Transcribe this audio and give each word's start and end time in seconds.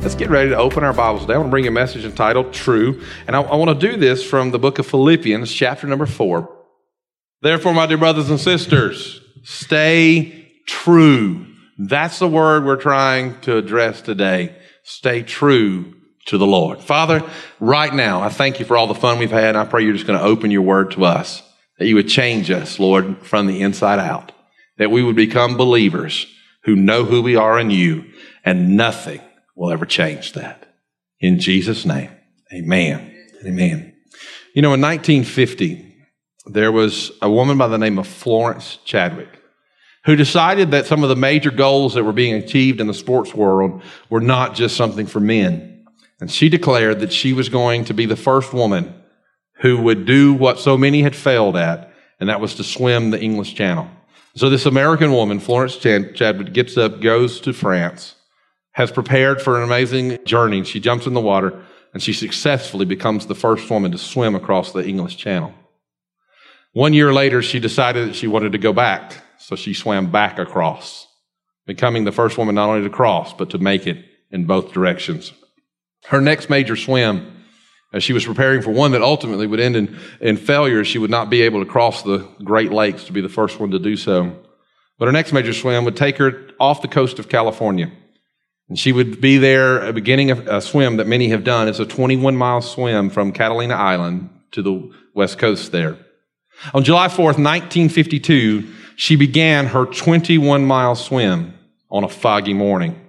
Let's 0.00 0.14
get 0.14 0.30
ready 0.30 0.50
to 0.50 0.56
open 0.56 0.84
our 0.84 0.92
Bibles 0.92 1.22
today. 1.22 1.34
I 1.34 1.38
want 1.38 1.48
to 1.48 1.50
bring 1.50 1.66
a 1.66 1.72
message 1.72 2.04
entitled 2.04 2.52
True. 2.52 3.02
And 3.26 3.34
I, 3.34 3.42
I, 3.42 3.56
want 3.56 3.78
to 3.78 3.86
do 3.90 3.96
this 3.96 4.24
from 4.24 4.52
the 4.52 4.58
book 4.58 4.78
of 4.78 4.86
Philippians, 4.86 5.52
chapter 5.52 5.88
number 5.88 6.06
four. 6.06 6.56
Therefore, 7.42 7.74
my 7.74 7.86
dear 7.86 7.98
brothers 7.98 8.30
and 8.30 8.38
sisters, 8.38 9.20
stay 9.42 10.52
true. 10.66 11.46
That's 11.78 12.20
the 12.20 12.28
word 12.28 12.64
we're 12.64 12.76
trying 12.76 13.40
to 13.40 13.56
address 13.56 14.00
today. 14.00 14.56
Stay 14.84 15.24
true 15.24 15.94
to 16.26 16.38
the 16.38 16.46
Lord. 16.46 16.80
Father, 16.80 17.28
right 17.58 17.92
now, 17.92 18.22
I 18.22 18.28
thank 18.28 18.60
you 18.60 18.64
for 18.64 18.76
all 18.76 18.86
the 18.86 18.94
fun 18.94 19.18
we've 19.18 19.32
had. 19.32 19.56
And 19.56 19.58
I 19.58 19.64
pray 19.64 19.82
you're 19.82 19.94
just 19.94 20.06
going 20.06 20.18
to 20.18 20.24
open 20.24 20.52
your 20.52 20.62
word 20.62 20.92
to 20.92 21.06
us, 21.06 21.42
that 21.80 21.86
you 21.86 21.96
would 21.96 22.08
change 22.08 22.52
us, 22.52 22.78
Lord, 22.78 23.18
from 23.26 23.48
the 23.48 23.60
inside 23.62 23.98
out, 23.98 24.30
that 24.76 24.92
we 24.92 25.02
would 25.02 25.16
become 25.16 25.56
believers 25.56 26.26
who 26.62 26.76
know 26.76 27.04
who 27.04 27.20
we 27.20 27.34
are 27.34 27.58
in 27.58 27.70
you 27.70 28.04
and 28.44 28.76
nothing 28.76 29.20
will 29.58 29.72
ever 29.72 29.84
change 29.84 30.32
that. 30.34 30.66
In 31.20 31.40
Jesus' 31.40 31.84
name, 31.84 32.10
amen. 32.54 33.14
Amen. 33.44 33.94
You 34.54 34.62
know, 34.62 34.72
in 34.72 34.80
1950, 34.80 35.84
there 36.46 36.72
was 36.72 37.12
a 37.20 37.30
woman 37.30 37.58
by 37.58 37.68
the 37.68 37.78
name 37.78 37.98
of 37.98 38.06
Florence 38.06 38.78
Chadwick 38.84 39.28
who 40.04 40.16
decided 40.16 40.70
that 40.70 40.86
some 40.86 41.02
of 41.02 41.08
the 41.08 41.16
major 41.16 41.50
goals 41.50 41.94
that 41.94 42.04
were 42.04 42.12
being 42.12 42.34
achieved 42.34 42.80
in 42.80 42.86
the 42.86 42.94
sports 42.94 43.34
world 43.34 43.82
were 44.08 44.20
not 44.20 44.54
just 44.54 44.76
something 44.76 45.06
for 45.06 45.20
men. 45.20 45.86
And 46.20 46.30
she 46.30 46.48
declared 46.48 47.00
that 47.00 47.12
she 47.12 47.32
was 47.32 47.48
going 47.48 47.84
to 47.86 47.94
be 47.94 48.06
the 48.06 48.16
first 48.16 48.52
woman 48.52 48.94
who 49.60 49.82
would 49.82 50.06
do 50.06 50.32
what 50.32 50.58
so 50.58 50.78
many 50.78 51.02
had 51.02 51.14
failed 51.14 51.56
at, 51.56 51.92
and 52.20 52.28
that 52.28 52.40
was 52.40 52.54
to 52.54 52.64
swim 52.64 53.10
the 53.10 53.20
English 53.20 53.54
Channel. 53.54 53.88
So 54.34 54.48
this 54.48 54.66
American 54.66 55.12
woman, 55.12 55.40
Florence 55.40 55.76
Chadwick, 55.76 56.52
gets 56.52 56.76
up, 56.76 57.00
goes 57.00 57.40
to 57.40 57.52
France, 57.52 58.14
has 58.78 58.92
prepared 58.92 59.42
for 59.42 59.56
an 59.56 59.64
amazing 59.64 60.24
journey. 60.24 60.62
She 60.62 60.78
jumps 60.78 61.08
in 61.08 61.12
the 61.12 61.20
water 61.20 61.64
and 61.92 62.00
she 62.00 62.12
successfully 62.12 62.84
becomes 62.84 63.26
the 63.26 63.34
first 63.34 63.68
woman 63.68 63.90
to 63.90 63.98
swim 63.98 64.36
across 64.36 64.70
the 64.70 64.86
English 64.86 65.16
Channel. 65.16 65.52
One 66.74 66.94
year 66.94 67.12
later, 67.12 67.42
she 67.42 67.58
decided 67.58 68.08
that 68.08 68.14
she 68.14 68.28
wanted 68.28 68.52
to 68.52 68.58
go 68.58 68.72
back, 68.72 69.14
so 69.36 69.56
she 69.56 69.74
swam 69.74 70.12
back 70.12 70.38
across, 70.38 71.08
becoming 71.66 72.04
the 72.04 72.12
first 72.12 72.38
woman 72.38 72.54
not 72.54 72.68
only 72.68 72.84
to 72.84 72.94
cross, 72.94 73.32
but 73.32 73.50
to 73.50 73.58
make 73.58 73.84
it 73.84 73.98
in 74.30 74.44
both 74.44 74.72
directions. 74.72 75.32
Her 76.04 76.20
next 76.20 76.48
major 76.48 76.76
swim, 76.76 77.42
as 77.92 78.04
she 78.04 78.12
was 78.12 78.24
preparing 78.24 78.62
for 78.62 78.70
one 78.70 78.92
that 78.92 79.02
ultimately 79.02 79.48
would 79.48 79.58
end 79.58 79.74
in, 79.74 79.98
in 80.20 80.36
failure, 80.36 80.84
she 80.84 80.98
would 80.98 81.10
not 81.10 81.30
be 81.30 81.42
able 81.42 81.64
to 81.64 81.68
cross 81.68 82.02
the 82.02 82.18
Great 82.44 82.70
Lakes 82.70 83.02
to 83.04 83.12
be 83.12 83.22
the 83.22 83.28
first 83.28 83.58
one 83.58 83.72
to 83.72 83.80
do 83.80 83.96
so. 83.96 84.38
But 85.00 85.06
her 85.06 85.12
next 85.12 85.32
major 85.32 85.52
swim 85.52 85.84
would 85.84 85.96
take 85.96 86.18
her 86.18 86.46
off 86.60 86.80
the 86.80 86.86
coast 86.86 87.18
of 87.18 87.28
California 87.28 87.90
and 88.68 88.78
she 88.78 88.92
would 88.92 89.20
be 89.20 89.38
there 89.38 89.82
uh, 89.82 89.92
beginning 89.92 90.30
a 90.30 90.60
swim 90.60 90.96
that 90.98 91.06
many 91.06 91.28
have 91.28 91.44
done. 91.44 91.68
It's 91.68 91.78
a 91.78 91.86
21 91.86 92.36
mile 92.36 92.60
swim 92.60 93.10
from 93.10 93.32
Catalina 93.32 93.74
Island 93.74 94.30
to 94.52 94.62
the 94.62 94.92
west 95.14 95.38
coast 95.38 95.72
there. 95.72 95.96
On 96.74 96.84
July 96.84 97.08
4th, 97.08 97.38
1952, 97.38 98.68
she 98.96 99.16
began 99.16 99.66
her 99.66 99.86
21 99.86 100.64
mile 100.64 100.94
swim 100.94 101.54
on 101.90 102.04
a 102.04 102.08
foggy 102.08 102.54
morning. 102.54 103.00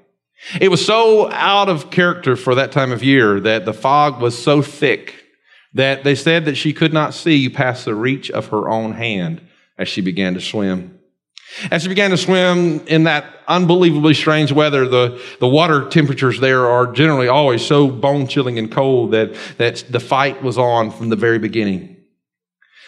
It 0.62 0.70
was 0.70 0.86
so 0.86 1.30
out 1.32 1.68
of 1.68 1.92
character 1.92 2.36
for 2.36 2.56
that 2.56 2.72
time 2.72 2.92
of 2.92 3.04
year 3.04 3.40
that 3.42 3.66
the 3.66 3.74
fog 3.74 4.22
was 4.22 4.42
so 4.42 4.62
thick 4.62 5.16
that 5.74 6.04
they 6.04 6.16
said 6.16 6.46
that 6.46 6.56
she 6.56 6.74
could 6.74 6.94
not 6.94 7.14
see 7.14 7.50
past 7.50 7.86
the 7.86 7.94
reach 7.94 8.32
of 8.32 8.48
her 8.48 8.70
own 8.70 8.94
hand 8.94 9.42
as 9.78 9.88
she 9.90 10.02
began 10.02 10.34
to 10.36 10.42
swim. 10.42 10.99
As 11.72 11.84
she 11.84 11.90
began 11.90 12.12
to 12.12 12.18
swim 12.18 12.86
in 12.88 13.04
that 13.04 13.26
unbelievably 13.48 14.14
strange 14.14 14.52
weather, 14.52 14.88
the, 14.88 15.22
the 15.40 15.48
water 15.48 15.90
temperatures 15.90 16.40
there 16.40 16.68
are 16.68 16.92
generally 16.92 17.28
always 17.28 17.66
so 17.66 17.90
bone 17.90 18.28
chilling 18.28 18.60
and 18.60 18.72
cold 18.72 19.12
that, 19.12 19.34
that 19.58 19.84
the 19.90 20.00
fight 20.00 20.44
was 20.44 20.58
on 20.58 20.92
from 20.92 21.10
the 21.10 21.16
very 21.16 21.40
beginning. 21.40 21.98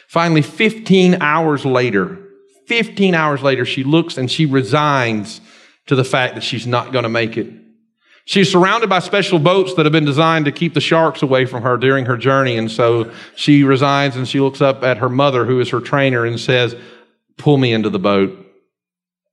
Finally, 0.08 0.44
15 0.44 1.22
hours 1.22 1.66
later, 1.66 2.20
15 2.68 3.16
hours 3.16 3.42
later, 3.42 3.66
she 3.66 3.84
looks 3.84 4.18
and 4.18 4.30
she 4.30 4.46
resigns 4.46 5.42
to 5.88 5.96
the 5.96 6.04
fact 6.04 6.36
that 6.36 6.44
she's 6.44 6.68
not 6.68 6.92
going 6.92 7.04
to 7.04 7.10
make 7.10 7.38
it. 7.38 7.52
She's 8.26 8.52
surrounded 8.52 8.90
by 8.90 9.00
special 9.00 9.40
boats 9.40 9.74
that 9.76 9.86
have 9.86 9.92
been 9.92 10.06
designed 10.06 10.46
to 10.46 10.52
keep 10.52 10.74
the 10.74 10.82
sharks 10.82 11.24
away 11.24 11.46
from 11.46 11.64
her 11.64 11.76
during 11.76 12.06
her 12.06 12.18
journey. 12.18 12.56
And 12.56 12.72
so 12.72 13.12
she 13.36 13.64
resigns 13.64 14.16
and 14.16 14.28
she 14.28 14.40
looks 14.40 14.62
up 14.62 14.84
at 14.84 15.00
her 15.00 15.10
mother, 15.10 15.44
who 15.44 15.60
is 15.60 15.70
her 15.70 15.80
trainer, 15.82 16.26
and 16.26 16.40
says, 16.40 16.76
Pull 17.38 17.58
me 17.58 17.74
into 17.74 17.90
the 17.90 18.00
boat. 18.00 18.41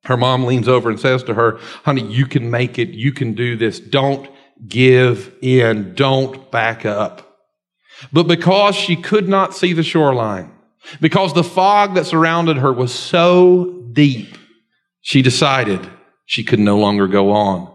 Her 0.05 0.17
mom 0.17 0.45
leans 0.45 0.69
over 0.69 0.89
and 0.89 0.99
says 0.99 1.23
to 1.25 1.35
her, 1.35 1.59
honey, 1.85 2.03
you 2.03 2.27
can 2.27 2.51
make 2.51 2.79
it. 2.79 2.91
You 2.91 3.13
can 3.13 3.35
do 3.35 3.57
this. 3.57 3.81
Don't 3.81 4.31
give 4.67 5.35
in. 5.43 5.95
Don't 5.95 6.51
back 6.51 6.87
up. 6.87 7.39
But 8.13 8.25
because 8.25 8.75
she 8.77 8.97
could 8.97 9.29
not 9.29 9.55
see 9.55 9.73
the 9.73 9.83
shoreline, 9.83 10.53
because 11.01 11.35
the 11.35 11.45
fog 11.45 11.95
that 11.95 12.07
surrounded 12.07 12.59
her 12.59 12.73
was 12.73 12.95
so 12.95 13.85
deep, 13.93 14.39
she 15.01 15.21
decided 15.21 15.89
she 16.27 16.45
could 16.45 16.61
no 16.61 16.79
longer 16.79 17.09
go 17.09 17.33
on. 17.33 17.75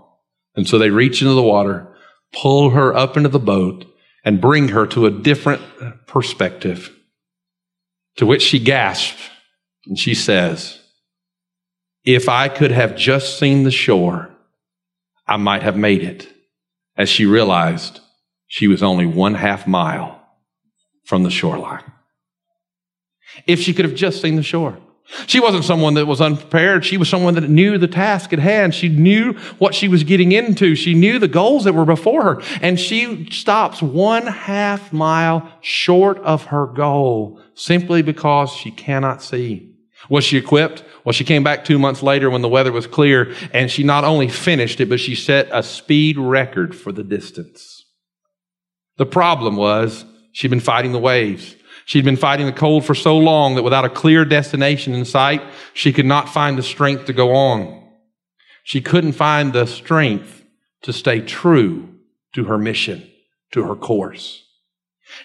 And 0.55 0.67
so 0.67 0.77
they 0.77 0.89
reach 0.89 1.21
into 1.21 1.33
the 1.33 1.43
water, 1.43 1.93
pull 2.31 2.71
her 2.71 2.95
up 2.95 3.17
into 3.17 3.29
the 3.29 3.39
boat, 3.39 3.85
and 4.23 4.39
bring 4.39 4.69
her 4.69 4.87
to 4.87 5.05
a 5.05 5.11
different 5.11 5.61
perspective. 6.07 6.95
To 8.17 8.25
which 8.25 8.43
she 8.43 8.59
gasps 8.59 9.29
and 9.85 9.97
she 9.97 10.13
says, 10.13 10.79
if 12.05 12.27
I 12.27 12.49
could 12.49 12.71
have 12.71 12.95
just 12.95 13.39
seen 13.39 13.63
the 13.63 13.71
shore, 13.71 14.29
I 15.27 15.37
might 15.37 15.63
have 15.63 15.77
made 15.77 16.03
it. 16.03 16.29
As 16.95 17.09
she 17.09 17.25
realized 17.25 18.01
she 18.47 18.67
was 18.67 18.83
only 18.83 19.05
one 19.05 19.33
half 19.33 19.65
mile 19.65 20.21
from 21.05 21.23
the 21.23 21.31
shoreline. 21.31 21.83
If 23.47 23.59
she 23.59 23.73
could 23.73 23.85
have 23.85 23.95
just 23.95 24.21
seen 24.21 24.35
the 24.35 24.43
shore. 24.43 24.77
She 25.27 25.39
wasn't 25.39 25.65
someone 25.65 25.95
that 25.95 26.05
was 26.05 26.21
unprepared. 26.21 26.85
She 26.85 26.97
was 26.97 27.09
someone 27.09 27.33
that 27.35 27.49
knew 27.49 27.77
the 27.77 27.87
task 27.87 28.31
at 28.31 28.39
hand. 28.39 28.73
She 28.73 28.89
knew 28.89 29.33
what 29.57 29.75
she 29.75 29.87
was 29.87 30.03
getting 30.03 30.31
into. 30.31 30.75
She 30.75 30.93
knew 30.93 31.19
the 31.19 31.27
goals 31.27 31.65
that 31.65 31.73
were 31.73 31.85
before 31.85 32.23
her. 32.23 32.41
And 32.61 32.79
she 32.79 33.27
stops 33.31 33.81
one 33.81 34.27
half 34.27 34.93
mile 34.93 35.51
short 35.61 36.19
of 36.19 36.45
her 36.45 36.67
goal 36.67 37.41
simply 37.53 38.01
because 38.01 38.51
she 38.51 38.71
cannot 38.71 39.21
see. 39.21 39.75
Was 40.09 40.23
she 40.23 40.37
equipped? 40.37 40.83
Well, 41.05 41.13
she 41.13 41.23
came 41.23 41.43
back 41.43 41.65
two 41.65 41.77
months 41.77 42.01
later 42.01 42.29
when 42.29 42.41
the 42.41 42.49
weather 42.49 42.71
was 42.71 42.87
clear, 42.87 43.35
and 43.51 43.69
she 43.69 43.83
not 43.83 44.03
only 44.03 44.29
finished 44.29 44.79
it, 44.79 44.87
but 44.87 44.99
she 44.99 45.15
set 45.15 45.49
a 45.51 45.61
speed 45.61 46.17
record 46.17 46.75
for 46.75 46.91
the 46.91 47.03
distance. 47.03 47.85
The 48.97 49.05
problem 49.05 49.55
was 49.55 50.05
she'd 50.31 50.49
been 50.49 50.59
fighting 50.59 50.91
the 50.91 50.99
waves. 50.99 51.55
She'd 51.85 52.05
been 52.05 52.15
fighting 52.15 52.45
the 52.45 52.53
cold 52.53 52.85
for 52.85 52.95
so 52.95 53.17
long 53.17 53.55
that 53.55 53.63
without 53.63 53.83
a 53.83 53.89
clear 53.89 54.23
destination 54.23 54.93
in 54.93 55.03
sight, 55.03 55.41
she 55.73 55.91
could 55.91 56.05
not 56.05 56.29
find 56.29 56.57
the 56.57 56.63
strength 56.63 57.05
to 57.05 57.13
go 57.13 57.33
on. 57.33 57.83
She 58.63 58.79
couldn't 58.79 59.13
find 59.13 59.51
the 59.51 59.65
strength 59.65 60.45
to 60.83 60.93
stay 60.93 61.19
true 61.19 61.89
to 62.33 62.45
her 62.45 62.57
mission, 62.57 63.09
to 63.51 63.63
her 63.63 63.75
course. 63.75 64.42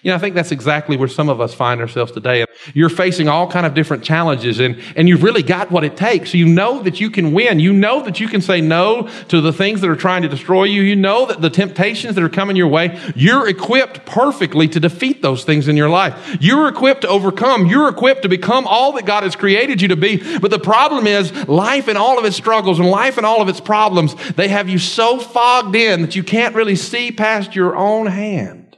You 0.01 0.11
know, 0.11 0.15
I 0.15 0.19
think 0.19 0.35
that's 0.35 0.51
exactly 0.51 0.97
where 0.97 1.07
some 1.07 1.29
of 1.29 1.41
us 1.41 1.53
find 1.53 1.81
ourselves 1.81 2.11
today. 2.11 2.45
You're 2.73 2.89
facing 2.89 3.27
all 3.27 3.49
kind 3.49 3.65
of 3.65 3.73
different 3.73 4.03
challenges 4.03 4.59
and, 4.59 4.81
and 4.95 5.09
you've 5.09 5.23
really 5.23 5.43
got 5.43 5.71
what 5.71 5.83
it 5.83 5.97
takes. 5.97 6.33
You 6.33 6.45
know 6.45 6.81
that 6.83 6.99
you 6.99 7.09
can 7.09 7.33
win. 7.33 7.59
You 7.59 7.73
know 7.73 8.01
that 8.03 8.19
you 8.19 8.27
can 8.27 8.41
say 8.41 8.61
no 8.61 9.09
to 9.27 9.41
the 9.41 9.51
things 9.51 9.81
that 9.81 9.89
are 9.89 9.95
trying 9.95 10.21
to 10.21 10.29
destroy 10.29 10.65
you. 10.65 10.81
You 10.81 10.95
know 10.95 11.25
that 11.25 11.41
the 11.41 11.49
temptations 11.49 12.15
that 12.15 12.23
are 12.23 12.29
coming 12.29 12.55
your 12.55 12.67
way, 12.67 12.99
you're 13.15 13.47
equipped 13.47 14.05
perfectly 14.05 14.67
to 14.69 14.79
defeat 14.79 15.21
those 15.21 15.43
things 15.43 15.67
in 15.67 15.75
your 15.75 15.89
life. 15.89 16.37
You're 16.39 16.67
equipped 16.67 17.01
to 17.01 17.09
overcome. 17.09 17.65
You're 17.65 17.89
equipped 17.89 18.21
to 18.21 18.29
become 18.29 18.67
all 18.67 18.93
that 18.93 19.05
God 19.05 19.23
has 19.23 19.35
created 19.35 19.81
you 19.81 19.89
to 19.89 19.97
be. 19.97 20.39
But 20.39 20.51
the 20.51 20.59
problem 20.59 21.07
is 21.07 21.33
life 21.47 21.87
and 21.87 21.97
all 21.97 22.17
of 22.17 22.25
its 22.25 22.37
struggles 22.37 22.79
and 22.79 22.89
life 22.89 23.17
and 23.17 23.25
all 23.25 23.41
of 23.41 23.49
its 23.49 23.59
problems, 23.59 24.15
they 24.33 24.47
have 24.47 24.69
you 24.69 24.79
so 24.79 25.19
fogged 25.19 25.75
in 25.75 26.01
that 26.01 26.15
you 26.15 26.23
can't 26.23 26.55
really 26.55 26.75
see 26.75 27.11
past 27.11 27.55
your 27.55 27.75
own 27.75 28.05
hand 28.05 28.68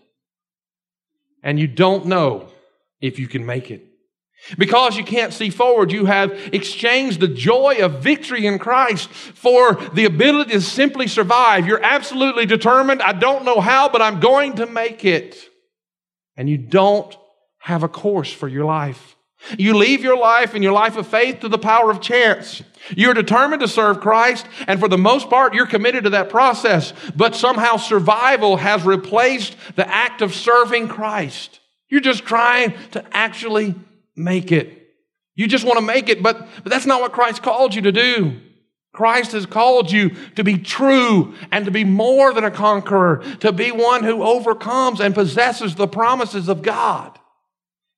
and 1.43 1.59
you 1.59 1.67
don't 1.67 2.05
know 2.05 2.47
if 2.99 3.19
you 3.19 3.27
can 3.27 3.45
make 3.45 3.71
it. 3.71 3.87
Because 4.57 4.97
you 4.97 5.03
can't 5.03 5.33
see 5.33 5.51
forward, 5.51 5.91
you 5.91 6.05
have 6.05 6.31
exchanged 6.51 7.19
the 7.19 7.27
joy 7.27 7.77
of 7.81 8.01
victory 8.01 8.47
in 8.47 8.57
Christ 8.57 9.07
for 9.09 9.75
the 9.93 10.05
ability 10.05 10.53
to 10.53 10.61
simply 10.61 11.07
survive. 11.07 11.67
You're 11.67 11.83
absolutely 11.83 12.47
determined. 12.47 13.03
I 13.03 13.13
don't 13.13 13.45
know 13.45 13.59
how, 13.61 13.87
but 13.89 14.01
I'm 14.01 14.19
going 14.19 14.55
to 14.55 14.65
make 14.65 15.05
it. 15.05 15.37
and 16.35 16.49
you 16.49 16.57
don't 16.57 17.15
have 17.59 17.83
a 17.83 17.87
course 17.87 18.33
for 18.33 18.47
your 18.47 18.65
life. 18.65 19.15
You 19.57 19.75
leave 19.75 20.01
your 20.01 20.17
life 20.17 20.53
and 20.53 20.63
your 20.63 20.73
life 20.73 20.97
of 20.97 21.07
faith 21.07 21.39
to 21.41 21.49
the 21.49 21.57
power 21.57 21.91
of 21.91 22.01
chance. 22.01 22.61
You're 22.95 23.13
determined 23.13 23.61
to 23.61 23.67
serve 23.67 23.99
Christ, 23.99 24.45
and 24.67 24.79
for 24.79 24.87
the 24.87 24.97
most 24.97 25.29
part, 25.29 25.53
you're 25.53 25.67
committed 25.67 26.05
to 26.05 26.11
that 26.11 26.29
process. 26.29 26.93
But 27.15 27.35
somehow 27.35 27.77
survival 27.77 28.57
has 28.57 28.83
replaced 28.83 29.55
the 29.75 29.87
act 29.87 30.21
of 30.21 30.33
serving 30.33 30.87
Christ. 30.87 31.59
You're 31.89 32.01
just 32.01 32.23
trying 32.23 32.73
to 32.91 33.03
actually 33.11 33.75
make 34.15 34.51
it. 34.51 34.77
You 35.35 35.47
just 35.47 35.65
want 35.65 35.79
to 35.79 35.85
make 35.85 36.09
it, 36.09 36.21
but, 36.21 36.47
but 36.63 36.71
that's 36.71 36.85
not 36.85 37.01
what 37.01 37.13
Christ 37.13 37.41
called 37.41 37.73
you 37.73 37.81
to 37.83 37.91
do. 37.91 38.39
Christ 38.93 39.31
has 39.31 39.45
called 39.45 39.91
you 39.91 40.09
to 40.35 40.43
be 40.43 40.57
true 40.57 41.33
and 41.51 41.65
to 41.65 41.71
be 41.71 41.85
more 41.85 42.33
than 42.33 42.43
a 42.43 42.51
conqueror, 42.51 43.23
to 43.39 43.51
be 43.51 43.71
one 43.71 44.03
who 44.03 44.23
overcomes 44.23 44.99
and 44.99 45.15
possesses 45.15 45.75
the 45.75 45.87
promises 45.87 46.49
of 46.49 46.61
God. 46.61 47.17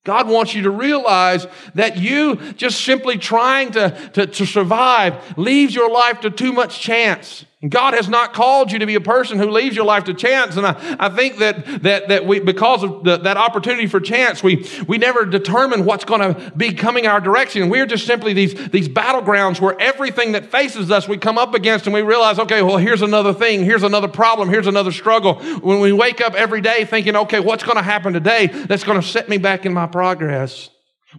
God 0.03 0.27
wants 0.27 0.53
you 0.53 0.63
to 0.63 0.69
realize 0.69 1.47
that 1.75 1.97
you 1.97 2.35
just 2.53 2.81
simply 2.81 3.17
trying 3.17 3.71
to, 3.71 3.91
to, 4.13 4.27
to, 4.27 4.45
survive 4.45 5.37
leaves 5.37 5.73
your 5.73 5.89
life 5.89 6.19
to 6.21 6.29
too 6.29 6.51
much 6.51 6.81
chance. 6.81 7.45
God 7.67 7.93
has 7.93 8.09
not 8.09 8.33
called 8.33 8.71
you 8.71 8.79
to 8.79 8.85
be 8.85 8.95
a 8.95 9.01
person 9.01 9.37
who 9.37 9.49
leaves 9.49 9.75
your 9.75 9.85
life 9.85 10.03
to 10.05 10.13
chance. 10.13 10.57
And 10.57 10.67
I, 10.67 10.95
I 10.99 11.09
think 11.09 11.37
that, 11.37 11.83
that, 11.83 12.09
that 12.09 12.25
we, 12.25 12.39
because 12.39 12.83
of 12.83 13.03
the, 13.03 13.17
that 13.17 13.37
opportunity 13.37 13.87
for 13.87 14.01
chance, 14.01 14.43
we, 14.43 14.67
we 14.87 14.97
never 14.97 15.25
determine 15.25 15.85
what's 15.85 16.03
going 16.03 16.21
to 16.21 16.51
be 16.57 16.73
coming 16.73 17.07
our 17.07 17.21
direction. 17.21 17.69
We're 17.69 17.85
just 17.85 18.05
simply 18.05 18.33
these, 18.33 18.53
these 18.69 18.89
battlegrounds 18.89 19.61
where 19.61 19.79
everything 19.79 20.33
that 20.33 20.47
faces 20.47 20.91
us 20.91 21.07
we 21.07 21.17
come 21.17 21.37
up 21.37 21.53
against 21.53 21.87
and 21.87 21.93
we 21.93 22.01
realize, 22.01 22.37
okay, 22.39 22.61
well, 22.61 22.77
here's 22.77 23.01
another 23.01 23.33
thing. 23.33 23.63
Here's 23.63 23.83
another 23.83 24.09
problem. 24.09 24.49
Here's 24.49 24.67
another 24.67 24.91
struggle. 24.91 25.35
When 25.59 25.79
we 25.79 25.93
wake 25.93 26.19
up 26.19 26.33
every 26.33 26.61
day 26.61 26.85
thinking, 26.85 27.15
okay, 27.15 27.39
what's 27.39 27.63
going 27.63 27.77
to 27.77 27.83
happen 27.83 28.13
today 28.13 28.47
that's 28.47 28.83
going 28.83 28.99
to 28.99 29.07
set 29.07 29.29
me 29.29 29.37
back 29.37 29.65
in 29.65 29.73
my 29.73 29.87
progress? 29.87 30.69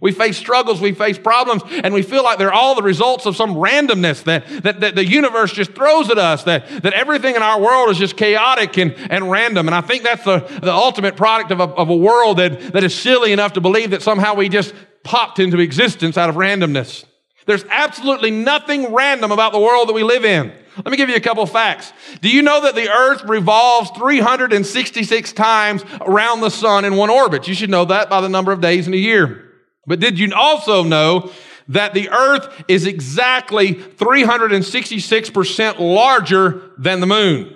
We 0.01 0.11
face 0.11 0.37
struggles, 0.37 0.81
we 0.81 0.93
face 0.93 1.17
problems, 1.17 1.63
and 1.69 1.93
we 1.93 2.01
feel 2.01 2.23
like 2.23 2.37
they're 2.37 2.53
all 2.53 2.75
the 2.75 2.83
results 2.83 3.25
of 3.25 3.35
some 3.35 3.55
randomness 3.55 4.23
that, 4.25 4.47
that, 4.63 4.79
that, 4.81 4.95
the 4.95 5.05
universe 5.05 5.53
just 5.53 5.73
throws 5.73 6.09
at 6.09 6.17
us, 6.17 6.43
that, 6.43 6.83
that 6.83 6.93
everything 6.93 7.35
in 7.35 7.41
our 7.41 7.61
world 7.61 7.89
is 7.89 7.97
just 7.97 8.17
chaotic 8.17 8.77
and, 8.77 8.93
and 9.09 9.31
random. 9.31 9.67
And 9.67 9.75
I 9.75 9.81
think 9.81 10.03
that's 10.03 10.23
the, 10.23 10.39
the 10.39 10.73
ultimate 10.73 11.15
product 11.15 11.51
of 11.51 11.59
a, 11.59 11.63
of 11.63 11.89
a 11.89 11.95
world 11.95 12.37
that, 12.37 12.73
that 12.73 12.83
is 12.83 12.93
silly 12.93 13.31
enough 13.31 13.53
to 13.53 13.61
believe 13.61 13.91
that 13.91 14.01
somehow 14.01 14.35
we 14.35 14.49
just 14.49 14.73
popped 15.03 15.39
into 15.39 15.59
existence 15.59 16.17
out 16.17 16.29
of 16.29 16.35
randomness. 16.35 17.05
There's 17.45 17.63
absolutely 17.69 18.31
nothing 18.31 18.93
random 18.93 19.31
about 19.31 19.53
the 19.53 19.59
world 19.59 19.87
that 19.89 19.93
we 19.93 20.03
live 20.03 20.25
in. 20.25 20.51
Let 20.77 20.87
me 20.87 20.97
give 20.97 21.09
you 21.09 21.15
a 21.15 21.21
couple 21.21 21.45
facts. 21.45 21.93
Do 22.21 22.29
you 22.29 22.41
know 22.41 22.61
that 22.61 22.75
the 22.75 22.89
earth 22.89 23.23
revolves 23.23 23.91
366 23.91 25.31
times 25.33 25.83
around 26.01 26.41
the 26.41 26.49
sun 26.49 26.83
in 26.83 26.95
one 26.95 27.09
orbit? 27.09 27.47
You 27.47 27.53
should 27.53 27.69
know 27.69 27.85
that 27.85 28.09
by 28.09 28.19
the 28.19 28.27
number 28.27 28.51
of 28.51 28.59
days 28.59 28.87
in 28.87 28.93
a 28.93 28.97
year. 28.97 29.44
But 29.87 29.99
did 29.99 30.19
you 30.19 30.31
also 30.33 30.83
know 30.83 31.31
that 31.67 31.93
the 31.93 32.09
earth 32.09 32.63
is 32.67 32.85
exactly 32.85 33.75
366% 33.75 35.79
larger 35.79 36.71
than 36.77 36.99
the 36.99 37.07
moon? 37.07 37.55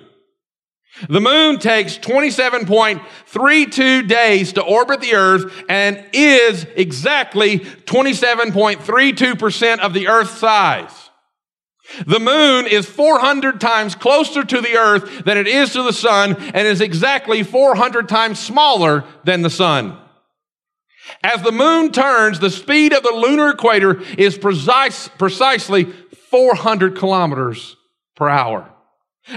The 1.08 1.20
moon 1.20 1.58
takes 1.58 1.96
27.32 1.98 4.08
days 4.08 4.52
to 4.54 4.62
orbit 4.62 5.00
the 5.00 5.14
earth 5.14 5.64
and 5.68 6.04
is 6.12 6.66
exactly 6.76 7.60
27.32% 7.60 9.78
of 9.78 9.94
the 9.94 10.08
earth's 10.08 10.36
size. 10.38 11.10
The 12.06 12.20
moon 12.20 12.66
is 12.66 12.86
400 12.86 13.60
times 13.60 13.94
closer 13.94 14.44
to 14.44 14.60
the 14.60 14.76
earth 14.76 15.24
than 15.24 15.38
it 15.38 15.48
is 15.48 15.72
to 15.72 15.82
the 15.82 15.92
sun 15.92 16.36
and 16.36 16.66
is 16.66 16.80
exactly 16.80 17.42
400 17.42 18.08
times 18.08 18.38
smaller 18.38 19.04
than 19.24 19.42
the 19.42 19.50
sun. 19.50 19.98
As 21.22 21.42
the 21.42 21.52
moon 21.52 21.92
turns, 21.92 22.38
the 22.38 22.50
speed 22.50 22.92
of 22.92 23.02
the 23.02 23.12
lunar 23.12 23.50
equator 23.50 24.00
is 24.18 24.38
precise, 24.38 25.08
precisely 25.08 25.84
400 26.30 26.96
kilometers 26.96 27.76
per 28.14 28.28
hour. 28.28 28.70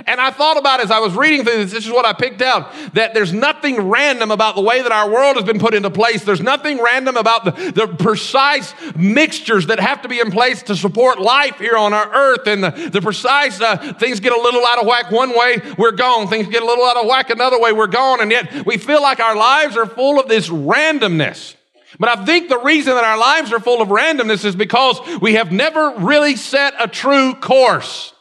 And 0.08 0.20
I 0.20 0.32
thought 0.32 0.58
about 0.58 0.80
as 0.80 0.90
I 0.90 1.00
was 1.00 1.16
reading 1.16 1.44
through 1.44 1.58
this, 1.58 1.72
this 1.72 1.86
is 1.86 1.92
what 1.92 2.06
I 2.06 2.14
picked 2.14 2.42
out, 2.42 2.74
that 2.94 3.14
there's 3.14 3.34
nothing 3.34 3.90
random 3.90 4.32
about 4.32 4.56
the 4.56 4.62
way 4.62 4.82
that 4.82 4.92
our 4.92 5.10
world 5.10 5.36
has 5.36 5.46
been 5.46 5.60
put 5.60 5.74
into 5.74 5.92
place. 5.92 6.24
There's 6.24 6.42
nothing 6.42 6.82
random 6.82 7.16
about 7.16 7.46
the, 7.46 7.52
the 7.52 7.88
precise 7.88 8.74
mixtures 8.96 9.68
that 9.68 9.80
have 9.80 10.02
to 10.02 10.08
be 10.08 10.20
in 10.20 10.32
place 10.32 10.64
to 10.64 10.76
support 10.76 11.20
life 11.20 11.60
here 11.60 11.76
on 11.76 11.94
our 11.94 12.12
earth. 12.12 12.48
And 12.48 12.64
the, 12.64 12.90
the 12.92 13.02
precise 13.02 13.62
uh, 13.62 13.94
things 14.00 14.20
get 14.20 14.34
a 14.34 14.42
little 14.42 14.66
out 14.66 14.80
of 14.80 14.88
whack 14.88 15.12
one 15.12 15.30
way, 15.38 15.62
we're 15.78 15.92
gone. 15.92 16.28
Things 16.28 16.48
get 16.48 16.64
a 16.64 16.66
little 16.66 16.86
out 16.86 16.98
of 16.98 17.06
whack 17.06 17.30
another 17.30 17.60
way, 17.60 17.72
we're 17.72 17.88
gone. 17.88 18.22
And 18.22 18.32
yet 18.32 18.66
we 18.66 18.78
feel 18.78 19.02
like 19.02 19.20
our 19.20 19.36
lives 19.36 19.78
are 19.78 19.86
full 19.86 20.20
of 20.20 20.28
this 20.28 20.50
randomness. 20.50 21.56
But 22.00 22.10
I 22.10 22.26
think 22.26 22.50
the 22.50 22.60
reason 22.60 22.96
that 22.96 23.04
our 23.04 23.18
lives 23.18 23.52
are 23.54 23.60
full 23.60 23.82
of 23.82 23.90
randomness 23.90 24.46
is 24.46 24.56
because 24.56 25.00
we 25.22 25.34
have 25.34 25.52
never 25.52 25.94
really 25.98 26.36
set 26.36 26.74
a 26.80 26.88
true 26.88 27.36
course. 27.36 28.14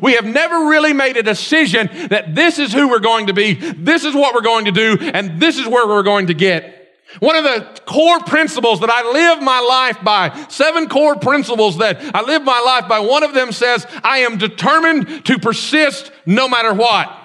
We 0.00 0.12
have 0.12 0.24
never 0.24 0.68
really 0.68 0.92
made 0.92 1.16
a 1.16 1.22
decision 1.22 1.88
that 2.10 2.34
this 2.34 2.58
is 2.58 2.72
who 2.72 2.88
we're 2.88 3.00
going 3.00 3.26
to 3.26 3.32
be, 3.32 3.54
this 3.54 4.04
is 4.04 4.14
what 4.14 4.34
we're 4.34 4.42
going 4.42 4.66
to 4.66 4.72
do, 4.72 4.96
and 5.00 5.40
this 5.40 5.58
is 5.58 5.66
where 5.66 5.86
we're 5.86 6.02
going 6.02 6.28
to 6.28 6.34
get. 6.34 6.76
One 7.18 7.34
of 7.34 7.42
the 7.42 7.80
core 7.86 8.20
principles 8.20 8.80
that 8.80 8.90
I 8.90 9.10
live 9.10 9.42
my 9.42 9.58
life 9.58 10.04
by, 10.04 10.46
seven 10.48 10.88
core 10.88 11.16
principles 11.16 11.78
that 11.78 11.98
I 12.14 12.22
live 12.22 12.44
my 12.44 12.60
life 12.60 12.88
by, 12.88 13.00
one 13.00 13.24
of 13.24 13.34
them 13.34 13.50
says, 13.50 13.84
I 14.04 14.18
am 14.18 14.38
determined 14.38 15.26
to 15.26 15.38
persist 15.40 16.12
no 16.24 16.48
matter 16.48 16.72
what. 16.72 17.16